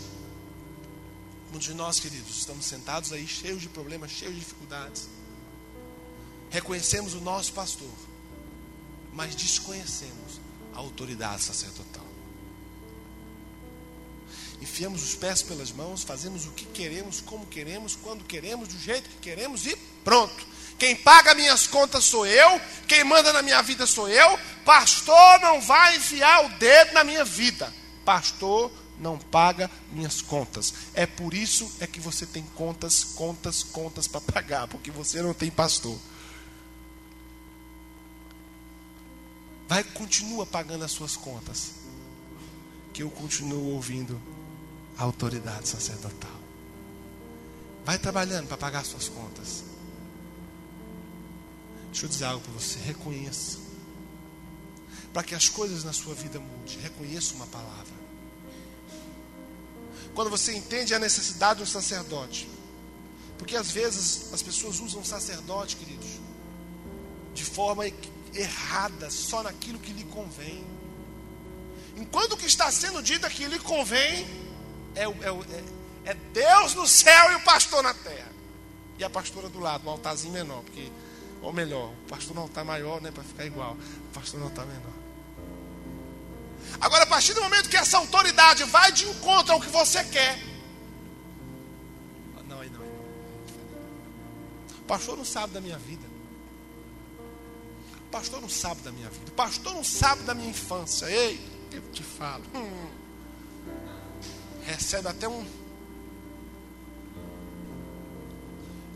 [1.54, 5.08] Muitos de nós, queridos, estamos sentados aí cheios de problemas, cheios de dificuldades.
[6.50, 7.94] Reconhecemos o nosso pastor,
[9.12, 10.40] mas desconhecemos
[10.74, 12.04] a autoridade sacerdotal.
[14.60, 19.08] Enfiamos os pés pelas mãos, fazemos o que queremos, como queremos, quando queremos, do jeito
[19.08, 20.44] que queremos e pronto.
[20.76, 24.36] Quem paga minhas contas sou eu, quem manda na minha vida sou eu.
[24.64, 27.72] Pastor não vai enfiar o dedo na minha vida.
[28.04, 30.74] Pastor não paga minhas contas.
[30.94, 35.34] É por isso é que você tem contas, contas, contas para pagar, porque você não
[35.34, 35.98] tem pastor.
[39.68, 41.72] Vai continua pagando as suas contas,
[42.92, 44.20] que eu continuo ouvindo
[44.96, 46.44] a autoridade sacerdotal.
[47.84, 49.64] Vai trabalhando para pagar suas contas.
[51.90, 52.78] Deixa eu dizer algo para você.
[52.80, 53.58] Reconheça.
[55.12, 57.93] Para que as coisas na sua vida mudem, reconheça uma palavra.
[60.14, 62.48] Quando você entende a necessidade de um sacerdote,
[63.38, 66.08] porque às vezes as pessoas usam sacerdote, queridos,
[67.34, 67.84] de forma
[68.32, 70.64] errada, só naquilo que lhe convém.
[71.96, 74.26] Enquanto o que está sendo dito aqui lhe convém,
[74.94, 78.32] é, é, é Deus no céu e o pastor na terra.
[78.98, 80.90] E a pastora do lado, um altarzinho menor, porque
[81.44, 83.10] ou melhor, o pastor não está maior, né?
[83.10, 83.76] Para ficar igual.
[84.10, 85.03] O pastor não está menor.
[86.80, 90.38] Agora, a partir do momento que essa autoridade vai de encontro ao que você quer.
[92.46, 92.84] Não, aí não, aí não.
[94.78, 96.06] O pastor não sabe da minha vida.
[98.06, 99.30] O pastor não sabe da minha vida.
[99.30, 101.06] O pastor não sabe da minha infância.
[101.06, 101.40] Ei,
[101.72, 102.44] eu te falo.
[102.54, 102.88] Hum,
[104.64, 105.44] recebe até um.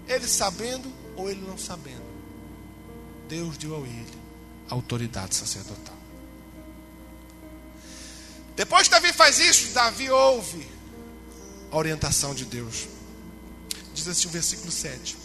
[0.07, 2.07] Ele sabendo ou ele não sabendo.
[3.29, 4.19] Deus deu a ele
[4.71, 5.98] a autoridade sacerdotal.
[8.59, 10.69] Depois que Davi faz isso, Davi ouve
[11.71, 12.89] a orientação de Deus.
[13.95, 15.17] Diz assim o versículo 7.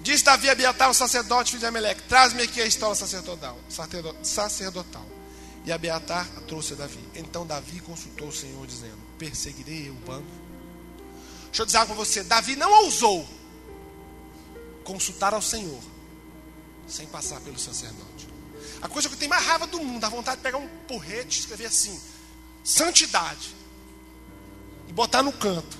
[0.00, 3.58] Diz Davi a Abiatar, o sacerdote, filho de Ameleque: Traz-me aqui a estola sacerdotal.
[4.22, 5.04] sacerdotal.
[5.66, 7.00] E Abiatar a trouxe a Davi.
[7.16, 10.24] Então Davi consultou o Senhor, dizendo: Perseguirei eu o bando.
[11.46, 13.28] Deixa eu dizer algo para você: Davi não ousou
[14.84, 15.82] consultar ao Senhor,
[16.86, 18.17] sem passar pelo sacerdote.
[18.80, 21.38] A coisa que eu tenho mais raiva do mundo, dá vontade de pegar um porrete
[21.38, 22.00] e escrever assim:
[22.62, 23.54] santidade,
[24.86, 25.78] e botar no canto.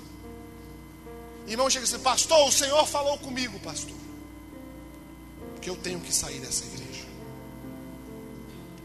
[1.46, 3.96] Irmão chega assim, pastor, o Senhor falou comigo, pastor,
[5.62, 7.04] que eu tenho que sair dessa igreja.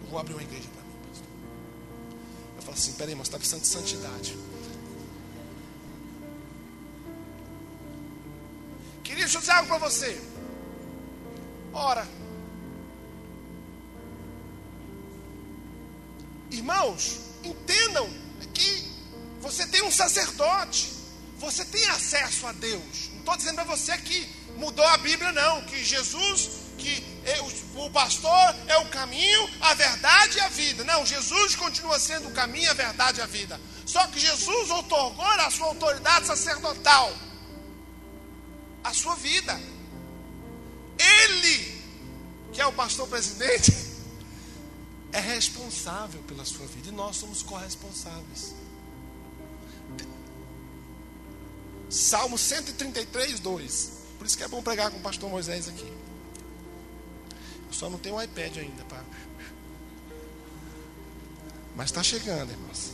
[0.03, 1.27] Eu vou abrir uma igreja para mim, pastor.
[2.55, 4.37] Eu falo assim: peraí, você está precisando de santidade.
[9.03, 10.21] Querido, deixa eu dizer algo para você.
[11.73, 12.07] Ora,
[16.53, 18.09] irmãos, entendam
[18.53, 18.91] que
[19.41, 20.91] você tem um sacerdote,
[21.37, 23.09] você tem acesso a Deus.
[23.11, 27.41] Não estou dizendo para você que mudou a Bíblia, não, que Jesus, que é
[27.75, 30.83] o pastor é o caminho, a verdade e a vida.
[30.83, 33.59] Não, Jesus continua sendo o caminho, a verdade e a vida.
[33.85, 37.13] Só que Jesus otorgou a sua autoridade sacerdotal
[38.83, 39.59] a sua vida.
[40.99, 41.81] Ele,
[42.51, 43.71] que é o pastor presidente,
[45.13, 48.55] é responsável pela sua vida e nós somos corresponsáveis.
[51.89, 53.91] Salmo 133, 2.
[54.17, 55.93] Por isso que é bom pregar com o pastor Moisés aqui.
[57.71, 59.03] Só não tem um iPad ainda, pá.
[61.75, 62.91] Mas está chegando, irmãos.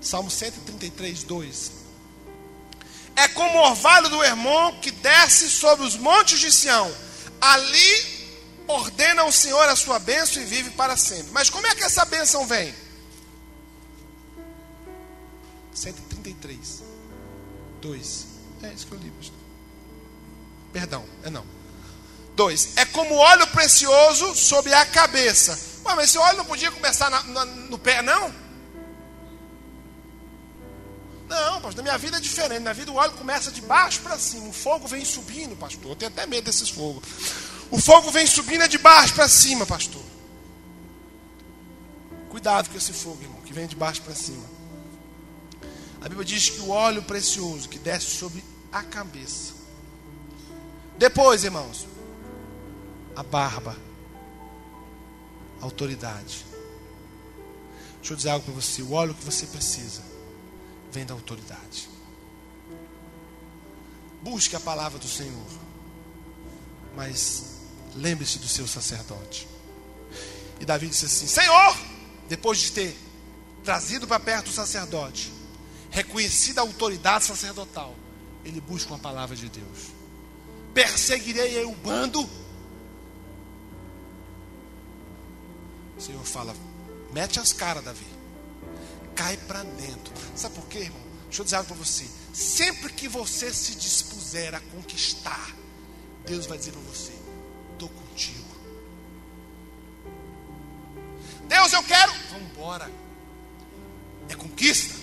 [0.00, 1.72] Salmo 133, 2.
[3.16, 6.94] É como o orvalho do Hermon que desce sobre os montes de Sião.
[7.40, 8.13] Ali
[8.66, 11.32] ordena o Senhor a sua bênção e vive para sempre.
[11.32, 12.74] Mas como é que essa bênção vem?
[15.74, 16.82] 133,
[17.80, 18.26] 2.
[18.62, 19.38] É isso que eu li, pastor.
[20.72, 21.44] Perdão, é não.
[22.34, 22.76] 2.
[22.76, 25.58] É como óleo precioso sobre a cabeça.
[25.84, 28.34] Ué, mas esse óleo não podia começar na, na, no pé, não?
[31.28, 32.60] Não, pastor, na minha vida é diferente.
[32.60, 34.48] Na vida o óleo começa de baixo para cima.
[34.48, 35.92] O fogo vem subindo, pastor.
[35.92, 37.04] Eu tenho até medo desses fogos.
[37.70, 40.02] O fogo vem subindo é de baixo para cima, pastor.
[42.28, 44.44] Cuidado com esse fogo, irmão, que vem de baixo para cima.
[46.00, 49.54] A Bíblia diz que o óleo precioso que desce sobre a cabeça.
[50.98, 51.86] Depois, irmãos,
[53.16, 53.76] a barba,
[55.60, 56.44] a autoridade.
[57.96, 60.02] Deixa eu dizer algo para você: o óleo que você precisa
[60.92, 61.88] vem da autoridade.
[64.22, 65.46] Busque a palavra do Senhor,
[66.96, 67.53] mas
[67.94, 69.48] lembre-se do seu sacerdote.
[70.60, 71.76] E Davi disse assim: Senhor,
[72.28, 72.96] depois de ter
[73.62, 75.32] trazido para perto o sacerdote,
[75.90, 77.94] reconhecida a autoridade sacerdotal,
[78.44, 79.92] ele busca uma palavra de Deus.
[80.72, 82.28] Perseguirei eu o bando.
[85.96, 86.54] O Senhor fala:
[87.12, 88.06] mete as caras, Davi.
[89.14, 90.12] Cai para dentro.
[90.34, 91.00] Sabe por quê, irmão?
[91.24, 92.06] Deixa eu dizer algo para você.
[92.32, 95.54] Sempre que você se dispuser a conquistar,
[96.26, 97.12] Deus vai dizer para você:
[97.74, 98.44] estou contigo.
[101.46, 102.12] Deus, eu quero.
[102.30, 102.90] Vamos embora.
[104.28, 104.94] É conquista,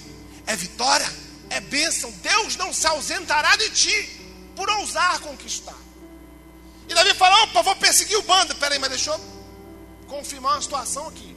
[0.47, 1.07] é vitória,
[1.49, 2.11] é bênção.
[2.11, 4.21] Deus não se ausentará de ti
[4.55, 5.77] por ousar conquistar.
[6.89, 8.55] E Davi fala: opa, vou perseguir o bando.
[8.55, 9.19] Peraí, mas deixa eu
[10.07, 11.35] confirmar uma situação aqui.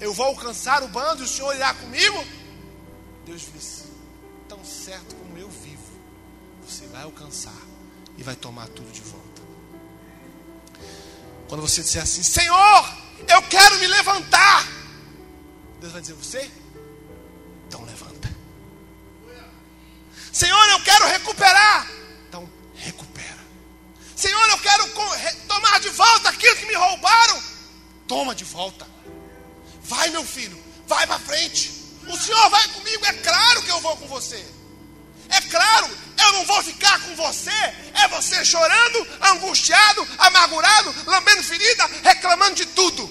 [0.00, 2.24] Eu vou alcançar o bando e o Senhor irá comigo?
[3.26, 3.84] Deus disse:
[4.48, 5.92] tão certo como eu vivo,
[6.66, 7.62] você vai alcançar
[8.16, 9.23] e vai tomar tudo de volta.
[11.48, 12.94] Quando você disser assim, Senhor,
[13.28, 14.66] eu quero me levantar,
[15.80, 16.50] Deus vai dizer: Você?
[17.68, 18.34] Então levanta.
[20.32, 21.88] Senhor, eu quero recuperar.
[22.28, 23.44] Então recupera.
[24.16, 24.88] Senhor, eu quero
[25.46, 27.42] tomar de volta aquilo que me roubaram.
[28.08, 28.86] Toma de volta.
[29.82, 31.70] Vai, meu filho, vai para frente.
[32.08, 34.44] O Senhor vai comigo, é claro que eu vou com você.
[35.28, 37.50] É claro, eu não vou ficar com você.
[37.50, 43.08] É você chorando, angustiado, amargurado, lambendo ferida, reclamando de tudo.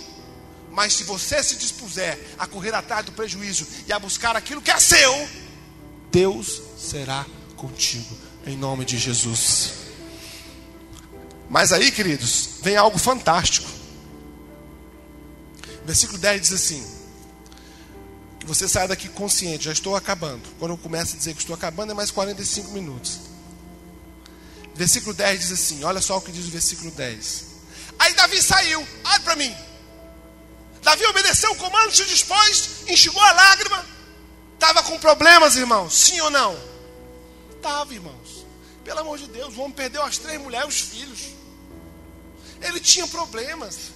[0.72, 4.72] Mas se você se dispuser a correr atrás do prejuízo e a buscar aquilo que
[4.72, 5.30] é seu,
[6.12, 7.26] Deus será
[7.56, 9.74] contigo, em nome de Jesus.
[11.49, 13.70] Mas aí, queridos, vem algo fantástico.
[15.86, 17.03] Versículo 10 diz assim:
[18.43, 20.41] que você saia daqui consciente, já estou acabando.
[20.59, 23.19] Quando eu começo a dizer que estou acabando, é mais 45 minutos.
[24.75, 27.45] Versículo 10 diz assim: olha só o que diz o versículo 10.
[27.97, 29.55] Aí Davi saiu, olha para mim.
[30.81, 33.85] Davi obedeceu o comando, se dispôs, enxugou a lágrima.
[34.55, 35.93] Estava com problemas, irmãos?
[35.93, 36.57] Sim ou não?
[37.55, 38.45] Estava, irmãos.
[38.83, 41.21] Pelo amor de Deus, o homem perdeu as três mulheres, os filhos.
[42.61, 43.91] Ele tinha problemas.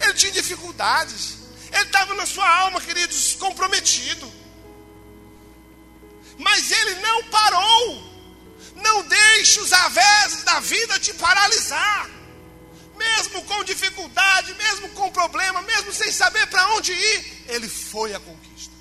[0.00, 1.41] Ele tinha dificuldades.
[1.72, 4.30] Ele estava na sua alma, queridos, comprometido.
[6.38, 8.12] Mas ele não parou.
[8.76, 12.10] Não deixe os avés da vida te paralisar.
[12.96, 18.20] Mesmo com dificuldade, mesmo com problema, mesmo sem saber para onde ir, ele foi à
[18.20, 18.72] conquista.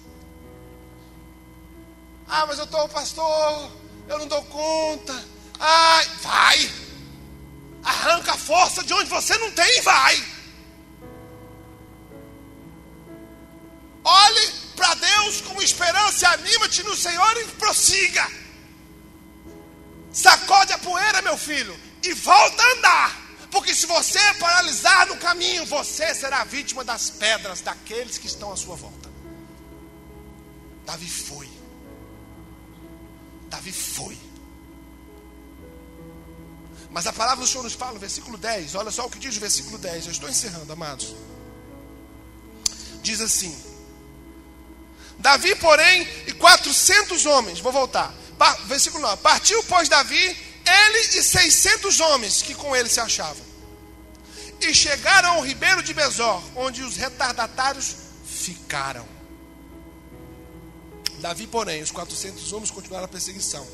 [2.28, 3.72] Ah, mas eu estou pastor,
[4.08, 5.26] eu não dou conta.
[5.60, 6.72] Ai, vai.
[7.84, 10.31] Arranca a força de onde você não tem e vai.
[14.04, 18.28] Olhe para Deus com esperança anima-te no Senhor e prossiga.
[20.12, 23.22] Sacode a poeira, meu filho, e volta a andar.
[23.52, 28.58] Porque se você paralisar no caminho, você será vítima das pedras daqueles que estão à
[28.58, 29.10] sua volta.
[30.86, 31.50] Davi foi.
[33.50, 34.18] Davi foi.
[36.90, 38.76] Mas a palavra do Senhor nos fala no versículo 10.
[38.76, 40.06] Olha só o que diz o versículo 10.
[40.06, 41.16] Eu estou encerrando, amados.
[43.02, 43.58] Diz assim:
[45.22, 48.12] Davi, porém, e 400 homens, vou voltar.
[48.66, 53.46] Versículo 9: Partiu, pois, Davi, ele e 600 homens que com ele se achavam.
[54.60, 57.96] E chegaram ao ribeiro de Besor, onde os retardatários
[58.26, 59.08] ficaram.
[61.20, 63.68] Davi, porém, os 400 homens continuaram a perseguição.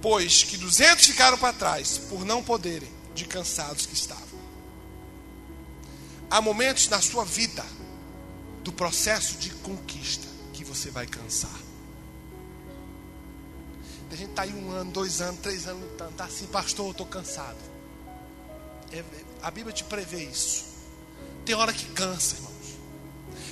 [0.00, 2.96] Pois que 200 ficaram para trás, por não poderem.
[3.14, 4.38] de cansados que estavam.
[6.30, 7.64] Há momentos na sua vida
[8.68, 11.58] do processo de conquista que você vai cansar.
[14.10, 16.10] A gente está aí um ano, dois anos, três anos lutando.
[16.10, 17.56] Está assim, pastor, eu estou cansado.
[18.92, 19.02] É,
[19.40, 20.66] a Bíblia te prevê isso.
[21.46, 22.52] Tem hora que cansa, irmãos.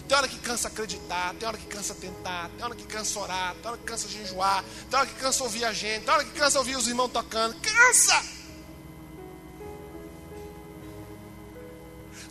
[0.07, 3.55] Tem hora que cansa acreditar, tem hora que cansa tentar, tem hora que cansa orar,
[3.55, 6.33] tem hora que cansa jejuar, tem hora que cansa ouvir a gente, tem hora que
[6.33, 7.57] cansa ouvir os irmãos tocando.
[7.63, 8.23] Cansa!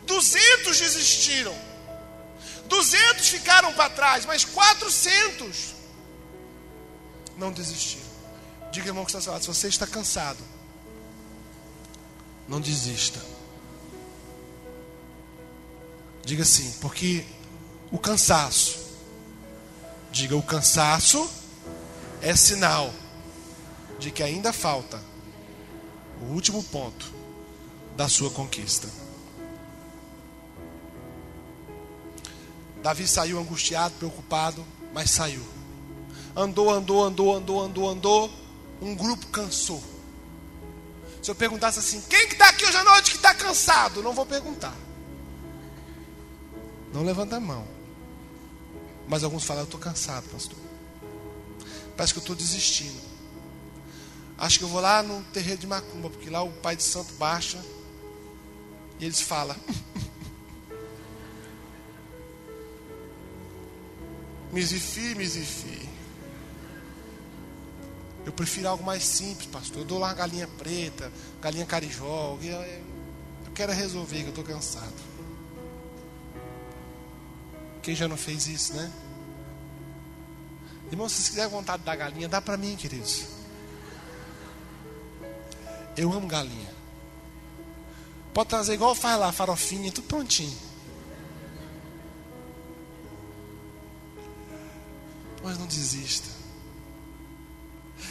[0.06, 1.75] 200 desistiram.
[2.66, 5.74] 200 ficaram para trás, mas 400
[7.36, 8.06] não desistiram.
[8.70, 10.42] Diga, irmão, que está falando, se você está cansado,
[12.48, 13.20] não desista.
[16.24, 17.24] Diga assim, porque
[17.90, 18.78] o cansaço,
[20.10, 21.30] diga, o cansaço
[22.20, 22.92] é sinal
[23.98, 25.00] de que ainda falta
[26.20, 27.12] o último ponto
[27.96, 28.88] da sua conquista.
[32.86, 34.64] Davi saiu angustiado, preocupado,
[34.94, 35.44] mas saiu.
[36.36, 38.30] Andou, andou, andou, andou, andou, andou.
[38.80, 39.82] Um grupo cansou.
[41.20, 44.04] Se eu perguntasse assim, quem que está aqui hoje à noite que está cansado?
[44.04, 44.72] Não vou perguntar.
[46.94, 47.66] Não levanta a mão.
[49.08, 50.58] Mas alguns falam, eu estou cansado, pastor.
[51.96, 53.02] Parece que eu estou desistindo.
[54.38, 57.12] Acho que eu vou lá no terreiro de Macumba, porque lá o pai de santo
[57.14, 57.60] baixa
[59.00, 59.56] e eles falam.
[64.56, 65.86] Misifi, misifi.
[68.24, 69.82] Eu prefiro algo mais simples, pastor.
[69.82, 72.38] Eu dou lá galinha preta, galinha carijó.
[72.40, 74.94] Eu quero resolver, que eu estou cansado.
[77.82, 78.90] Quem já não fez isso, né?
[80.90, 83.26] Irmão, se vocês quiserem vontade da galinha, dá para mim, queridos.
[85.98, 86.74] Eu amo galinha.
[88.32, 90.65] Pode trazer igual faz lá, farofinha, tudo prontinho.
[95.46, 96.26] Mas não desista.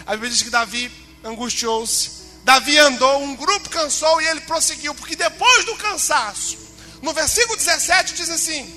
[0.05, 0.89] A Bíblia diz que Davi
[1.21, 2.23] angustiou-se.
[2.45, 6.57] Davi andou, um grupo cansou e ele prosseguiu, porque depois do cansaço,
[7.01, 8.73] no versículo 17 diz assim: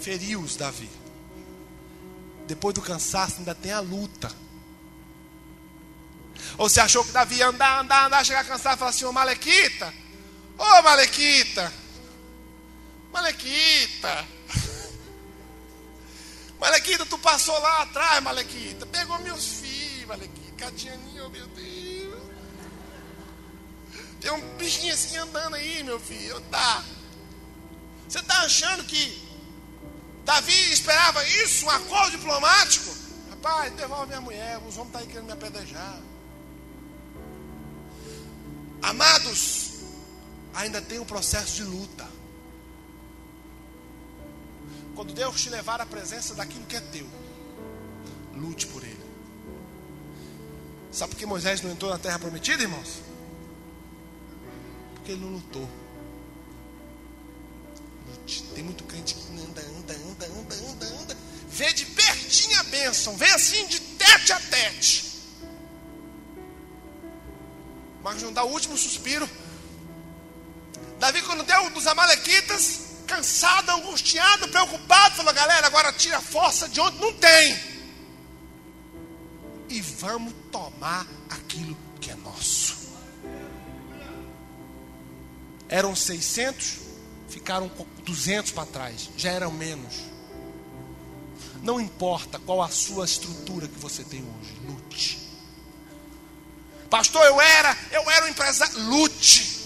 [0.00, 0.90] Feriu-os Davi.
[2.48, 4.34] Depois do cansaço ainda tem a luta.
[6.58, 9.12] Ou você achou que Davi ia andar, andar, andar, chegar cansado e falar assim: Ô
[9.12, 9.94] Malequita,
[10.58, 11.72] ô Malequita,
[13.12, 14.35] Malequita,
[16.60, 18.86] Malequita, tu passou lá atrás, Malequita.
[18.86, 20.46] Pegou meus filhos, Malequita.
[20.56, 22.22] Catianinho, oh, meu Deus.
[24.20, 26.40] Tem um bichinho assim andando aí, meu filho.
[26.50, 26.82] Tá.
[28.08, 29.22] Você está achando que
[30.24, 32.92] Davi esperava isso, um acordo diplomático?
[33.30, 34.58] Rapaz, devolve minha mulher.
[34.58, 36.00] Os homens estão tá aí querendo me apedrejar.
[38.82, 39.70] Amados,
[40.54, 42.08] ainda tem um processo de luta.
[44.96, 47.06] Quando Deus te levar à presença daquilo que é teu,
[48.34, 49.04] lute por ele.
[50.90, 53.00] Sabe por que Moisés não entrou na terra prometida, irmãos?
[54.94, 55.68] Porque ele não lutou.
[58.08, 58.42] Lute.
[58.54, 61.16] Tem muito crente que anda, anda, anda, anda, anda, anda.
[61.50, 65.04] Vê de pertinho a bênção, vê assim de tete a tete.
[68.02, 69.28] Mas não dá o último suspiro.
[70.98, 76.80] Davi, quando deu dos Amalequitas, cansado, angustiado, preocupado, falou: galera, agora tira a força de
[76.80, 77.58] onde não tem.
[79.68, 82.76] E vamos tomar aquilo que é nosso.
[85.68, 86.78] Eram 600,
[87.28, 87.70] ficaram
[88.04, 89.94] 200 para trás, já eram menos.
[91.62, 95.26] Não importa qual a sua estrutura que você tem hoje, lute.
[96.88, 99.56] Pastor, eu era, eu era um empresário, lute.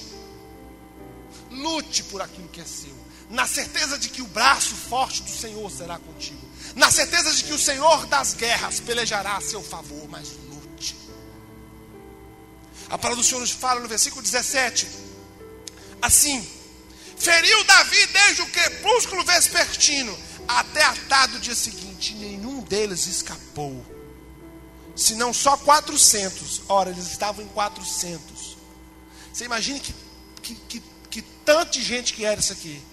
[1.50, 2.99] Lute por aquilo que é seu
[3.30, 6.40] na certeza de que o braço forte do Senhor será contigo,
[6.74, 10.96] na certeza de que o Senhor das guerras pelejará a seu favor, mas lute.
[12.88, 14.88] A palavra do Senhor nos fala no versículo 17:
[16.02, 16.44] assim,
[17.16, 20.18] feriu Davi desde o crepúsculo vespertino
[20.48, 23.86] até a tarde do dia seguinte, nenhum deles escapou,
[24.96, 26.62] senão só 400.
[26.68, 28.56] Ora, eles estavam em 400.
[29.32, 29.94] Você imagine que,
[30.42, 32.89] que, que, que tanta gente que era isso aqui.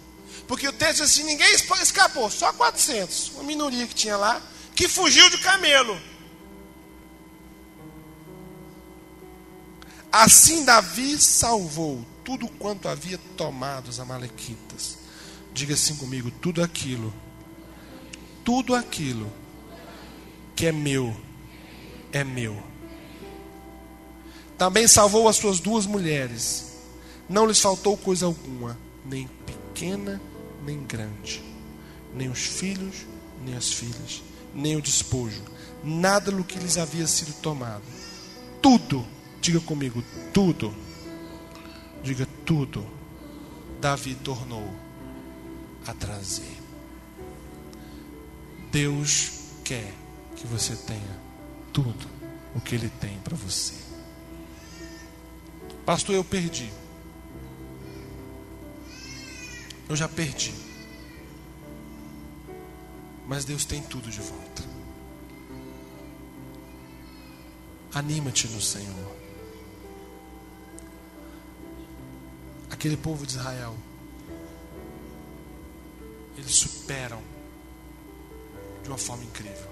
[0.48, 3.32] Porque o texto diz assim: ninguém escapou, só 400.
[3.36, 4.42] Uma minoria que tinha lá,
[4.76, 6.00] que fugiu de camelo.
[10.12, 14.98] Assim Davi salvou tudo quanto havia tomado os Amalequitas.
[15.54, 17.14] Diga assim comigo: tudo aquilo,
[18.46, 19.32] tudo aquilo
[20.56, 21.16] que é meu,
[22.12, 22.64] é meu.
[24.58, 26.66] Também salvou as suas duas mulheres.
[27.30, 30.22] Não lhes faltou coisa alguma, nem pequena,
[30.68, 31.42] nem grande,
[32.14, 33.06] nem os filhos,
[33.46, 34.22] nem as filhas,
[34.54, 35.42] nem o despojo,
[35.82, 37.84] nada do que lhes havia sido tomado.
[38.62, 39.08] Tudo,
[39.40, 40.04] diga comigo,
[40.34, 40.76] tudo,
[42.04, 42.86] diga tudo,
[43.80, 44.70] Davi tornou
[45.88, 46.58] a trazer.
[48.70, 49.32] Deus
[49.64, 49.94] quer
[50.36, 51.18] que você tenha
[51.72, 52.08] tudo
[52.54, 53.74] o que Ele tem para você.
[55.86, 56.70] Pastor, eu perdi.
[59.90, 60.54] Eu já perdi.
[63.26, 64.64] Mas Deus tem tudo de volta.
[67.94, 69.16] Anima-te no Senhor.
[72.70, 73.76] Aquele povo de Israel,
[76.38, 77.22] eles superam
[78.84, 79.70] de uma forma incrível.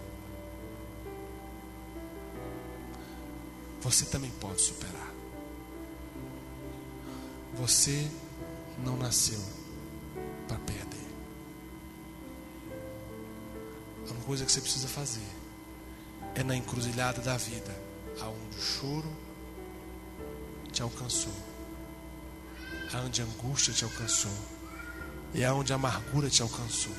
[3.82, 5.13] Você também pode superar.
[7.53, 8.09] Você
[8.84, 9.64] não nasceu
[10.48, 11.06] para perder.
[14.08, 15.28] A única coisa que você precisa fazer
[16.36, 17.76] é na encruzilhada da vida,
[18.22, 19.12] aonde o choro
[20.72, 21.34] te alcançou,
[22.93, 24.32] aonde a angústia te alcançou
[25.34, 26.96] e aonde a amargura te alcançou.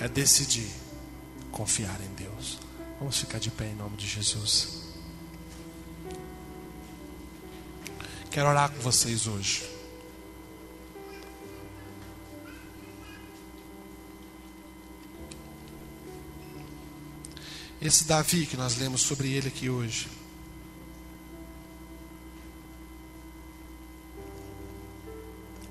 [0.00, 0.70] É decidir
[1.52, 2.58] confiar em Deus.
[2.98, 4.80] Vamos ficar de pé em nome de Jesus.
[8.30, 9.79] Quero orar com vocês hoje.
[17.80, 20.06] Esse Davi que nós lemos sobre ele aqui hoje.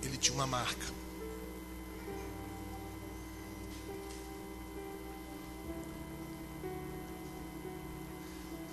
[0.01, 0.87] Ele tinha uma marca.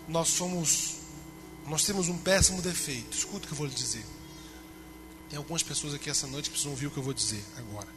[0.09, 1.01] Nós somos,
[1.67, 3.15] nós temos um péssimo defeito.
[3.15, 4.07] Escuta o que eu vou lhe dizer.
[5.29, 7.89] Tem algumas pessoas aqui essa noite que precisam ouvir o que eu vou dizer agora.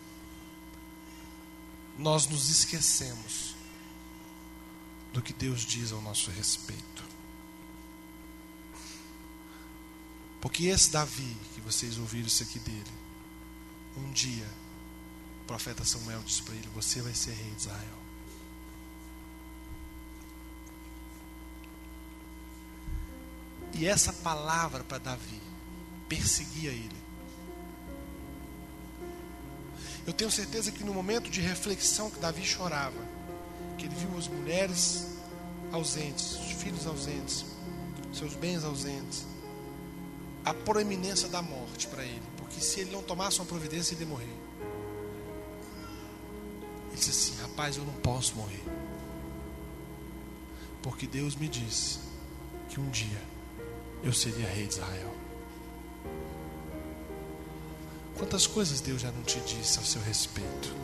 [1.97, 3.58] Nós nos esquecemos
[5.13, 7.03] do que Deus diz ao nosso respeito.
[10.41, 12.91] Porque esse Davi, que vocês ouviram isso aqui dele,
[13.97, 14.47] um dia,
[15.41, 17.99] o profeta Samuel disse para ele: Você vai ser rei de Israel.
[23.73, 25.41] E essa palavra para Davi
[26.07, 26.99] perseguia ele.
[30.07, 32.99] Eu tenho certeza que no momento de reflexão que Davi chorava,
[33.79, 35.07] que ele viu as mulheres
[35.71, 37.45] ausentes, os filhos ausentes,
[38.13, 39.25] seus bens ausentes,
[40.43, 44.09] a proeminência da morte para ele, porque se ele não tomasse uma providência, ele ia
[44.09, 44.35] morrer.
[46.89, 48.63] Ele disse assim: Rapaz, eu não posso morrer,
[50.81, 51.99] porque Deus me disse
[52.67, 53.21] que um dia
[54.03, 55.13] eu seria rei de Israel.
[58.17, 60.75] Quantas coisas Deus já não te disse ao seu respeito?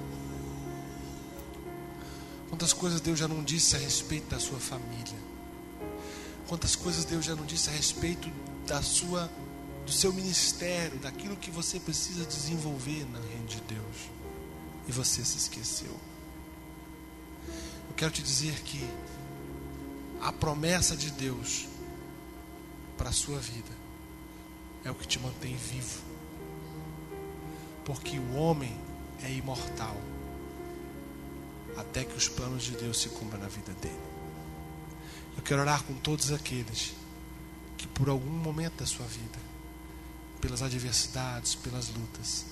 [2.49, 5.17] Quantas coisas Deus já não disse a respeito da sua família?
[6.47, 8.29] Quantas coisas Deus já não disse a respeito
[8.67, 9.29] da sua
[9.85, 14.09] do seu ministério, daquilo que você precisa desenvolver na reino de Deus?
[14.87, 15.95] E você se esqueceu.
[17.47, 18.87] Eu quero te dizer que
[20.21, 21.67] a promessa de Deus
[22.97, 23.71] para a sua vida
[24.83, 26.01] é o que te mantém vivo.
[27.83, 28.75] Porque o homem
[29.23, 29.95] é imortal
[31.77, 33.99] até que os planos de Deus se cumpram na vida dele.
[35.35, 36.93] Eu quero orar com todos aqueles
[37.77, 39.37] que por algum momento da sua vida,
[40.39, 42.45] pelas adversidades, pelas lutas,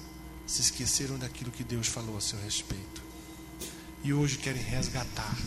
[0.45, 3.01] se esqueceram daquilo que Deus falou a seu respeito.
[4.03, 5.38] E hoje querem resgatar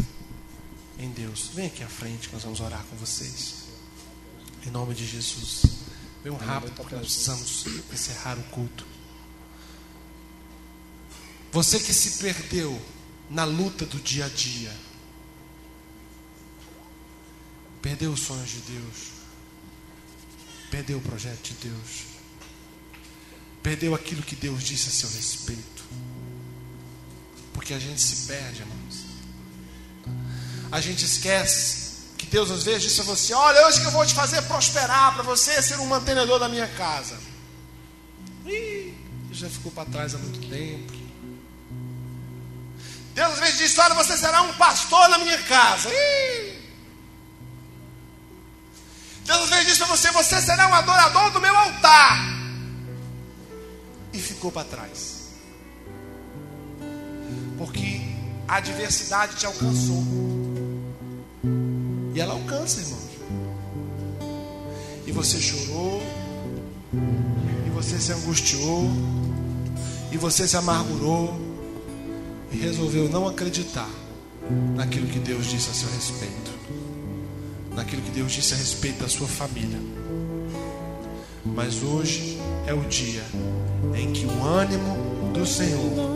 [0.98, 1.50] em Deus.
[1.54, 3.66] Vem aqui à frente nós vamos orar com vocês.
[4.66, 5.62] Em nome de Jesus.
[6.24, 8.86] Venham rápido porque nós precisamos encerrar o culto.
[11.52, 12.80] Você que se perdeu
[13.30, 14.72] na luta do dia a dia.
[17.82, 18.96] Perdeu os sonhos de Deus.
[20.70, 22.04] Perdeu o projeto de Deus.
[23.62, 25.84] Perdeu aquilo que Deus disse a seu respeito.
[27.52, 29.06] Porque a gente se perde, irmãos.
[30.70, 31.86] A gente esquece
[32.18, 35.14] que Deus às vezes disse a você: Olha, hoje que eu vou te fazer prosperar
[35.14, 37.18] para você ser um mantenedor da minha casa.
[38.44, 38.94] Ih,
[39.32, 41.05] já ficou para trás há muito tempo.
[43.16, 45.88] Deus às vezes diz: Olha, você será um pastor na minha casa.
[49.24, 52.18] Deus às vezes diz para você: Você será um adorador do meu altar.
[54.12, 55.30] E ficou para trás.
[57.56, 58.02] Porque
[58.46, 60.04] a adversidade te alcançou.
[62.14, 63.06] E ela alcança, irmãos.
[65.14, 66.02] você chorou,
[67.66, 68.90] e você se angustiou,
[70.12, 71.45] e você se amargurou,
[72.56, 73.90] e resolveu não acreditar
[74.74, 76.50] naquilo que Deus disse a seu respeito,
[77.74, 79.78] naquilo que Deus disse a respeito da sua família.
[81.44, 83.24] Mas hoje é o dia
[83.94, 86.15] em que o ânimo do Senhor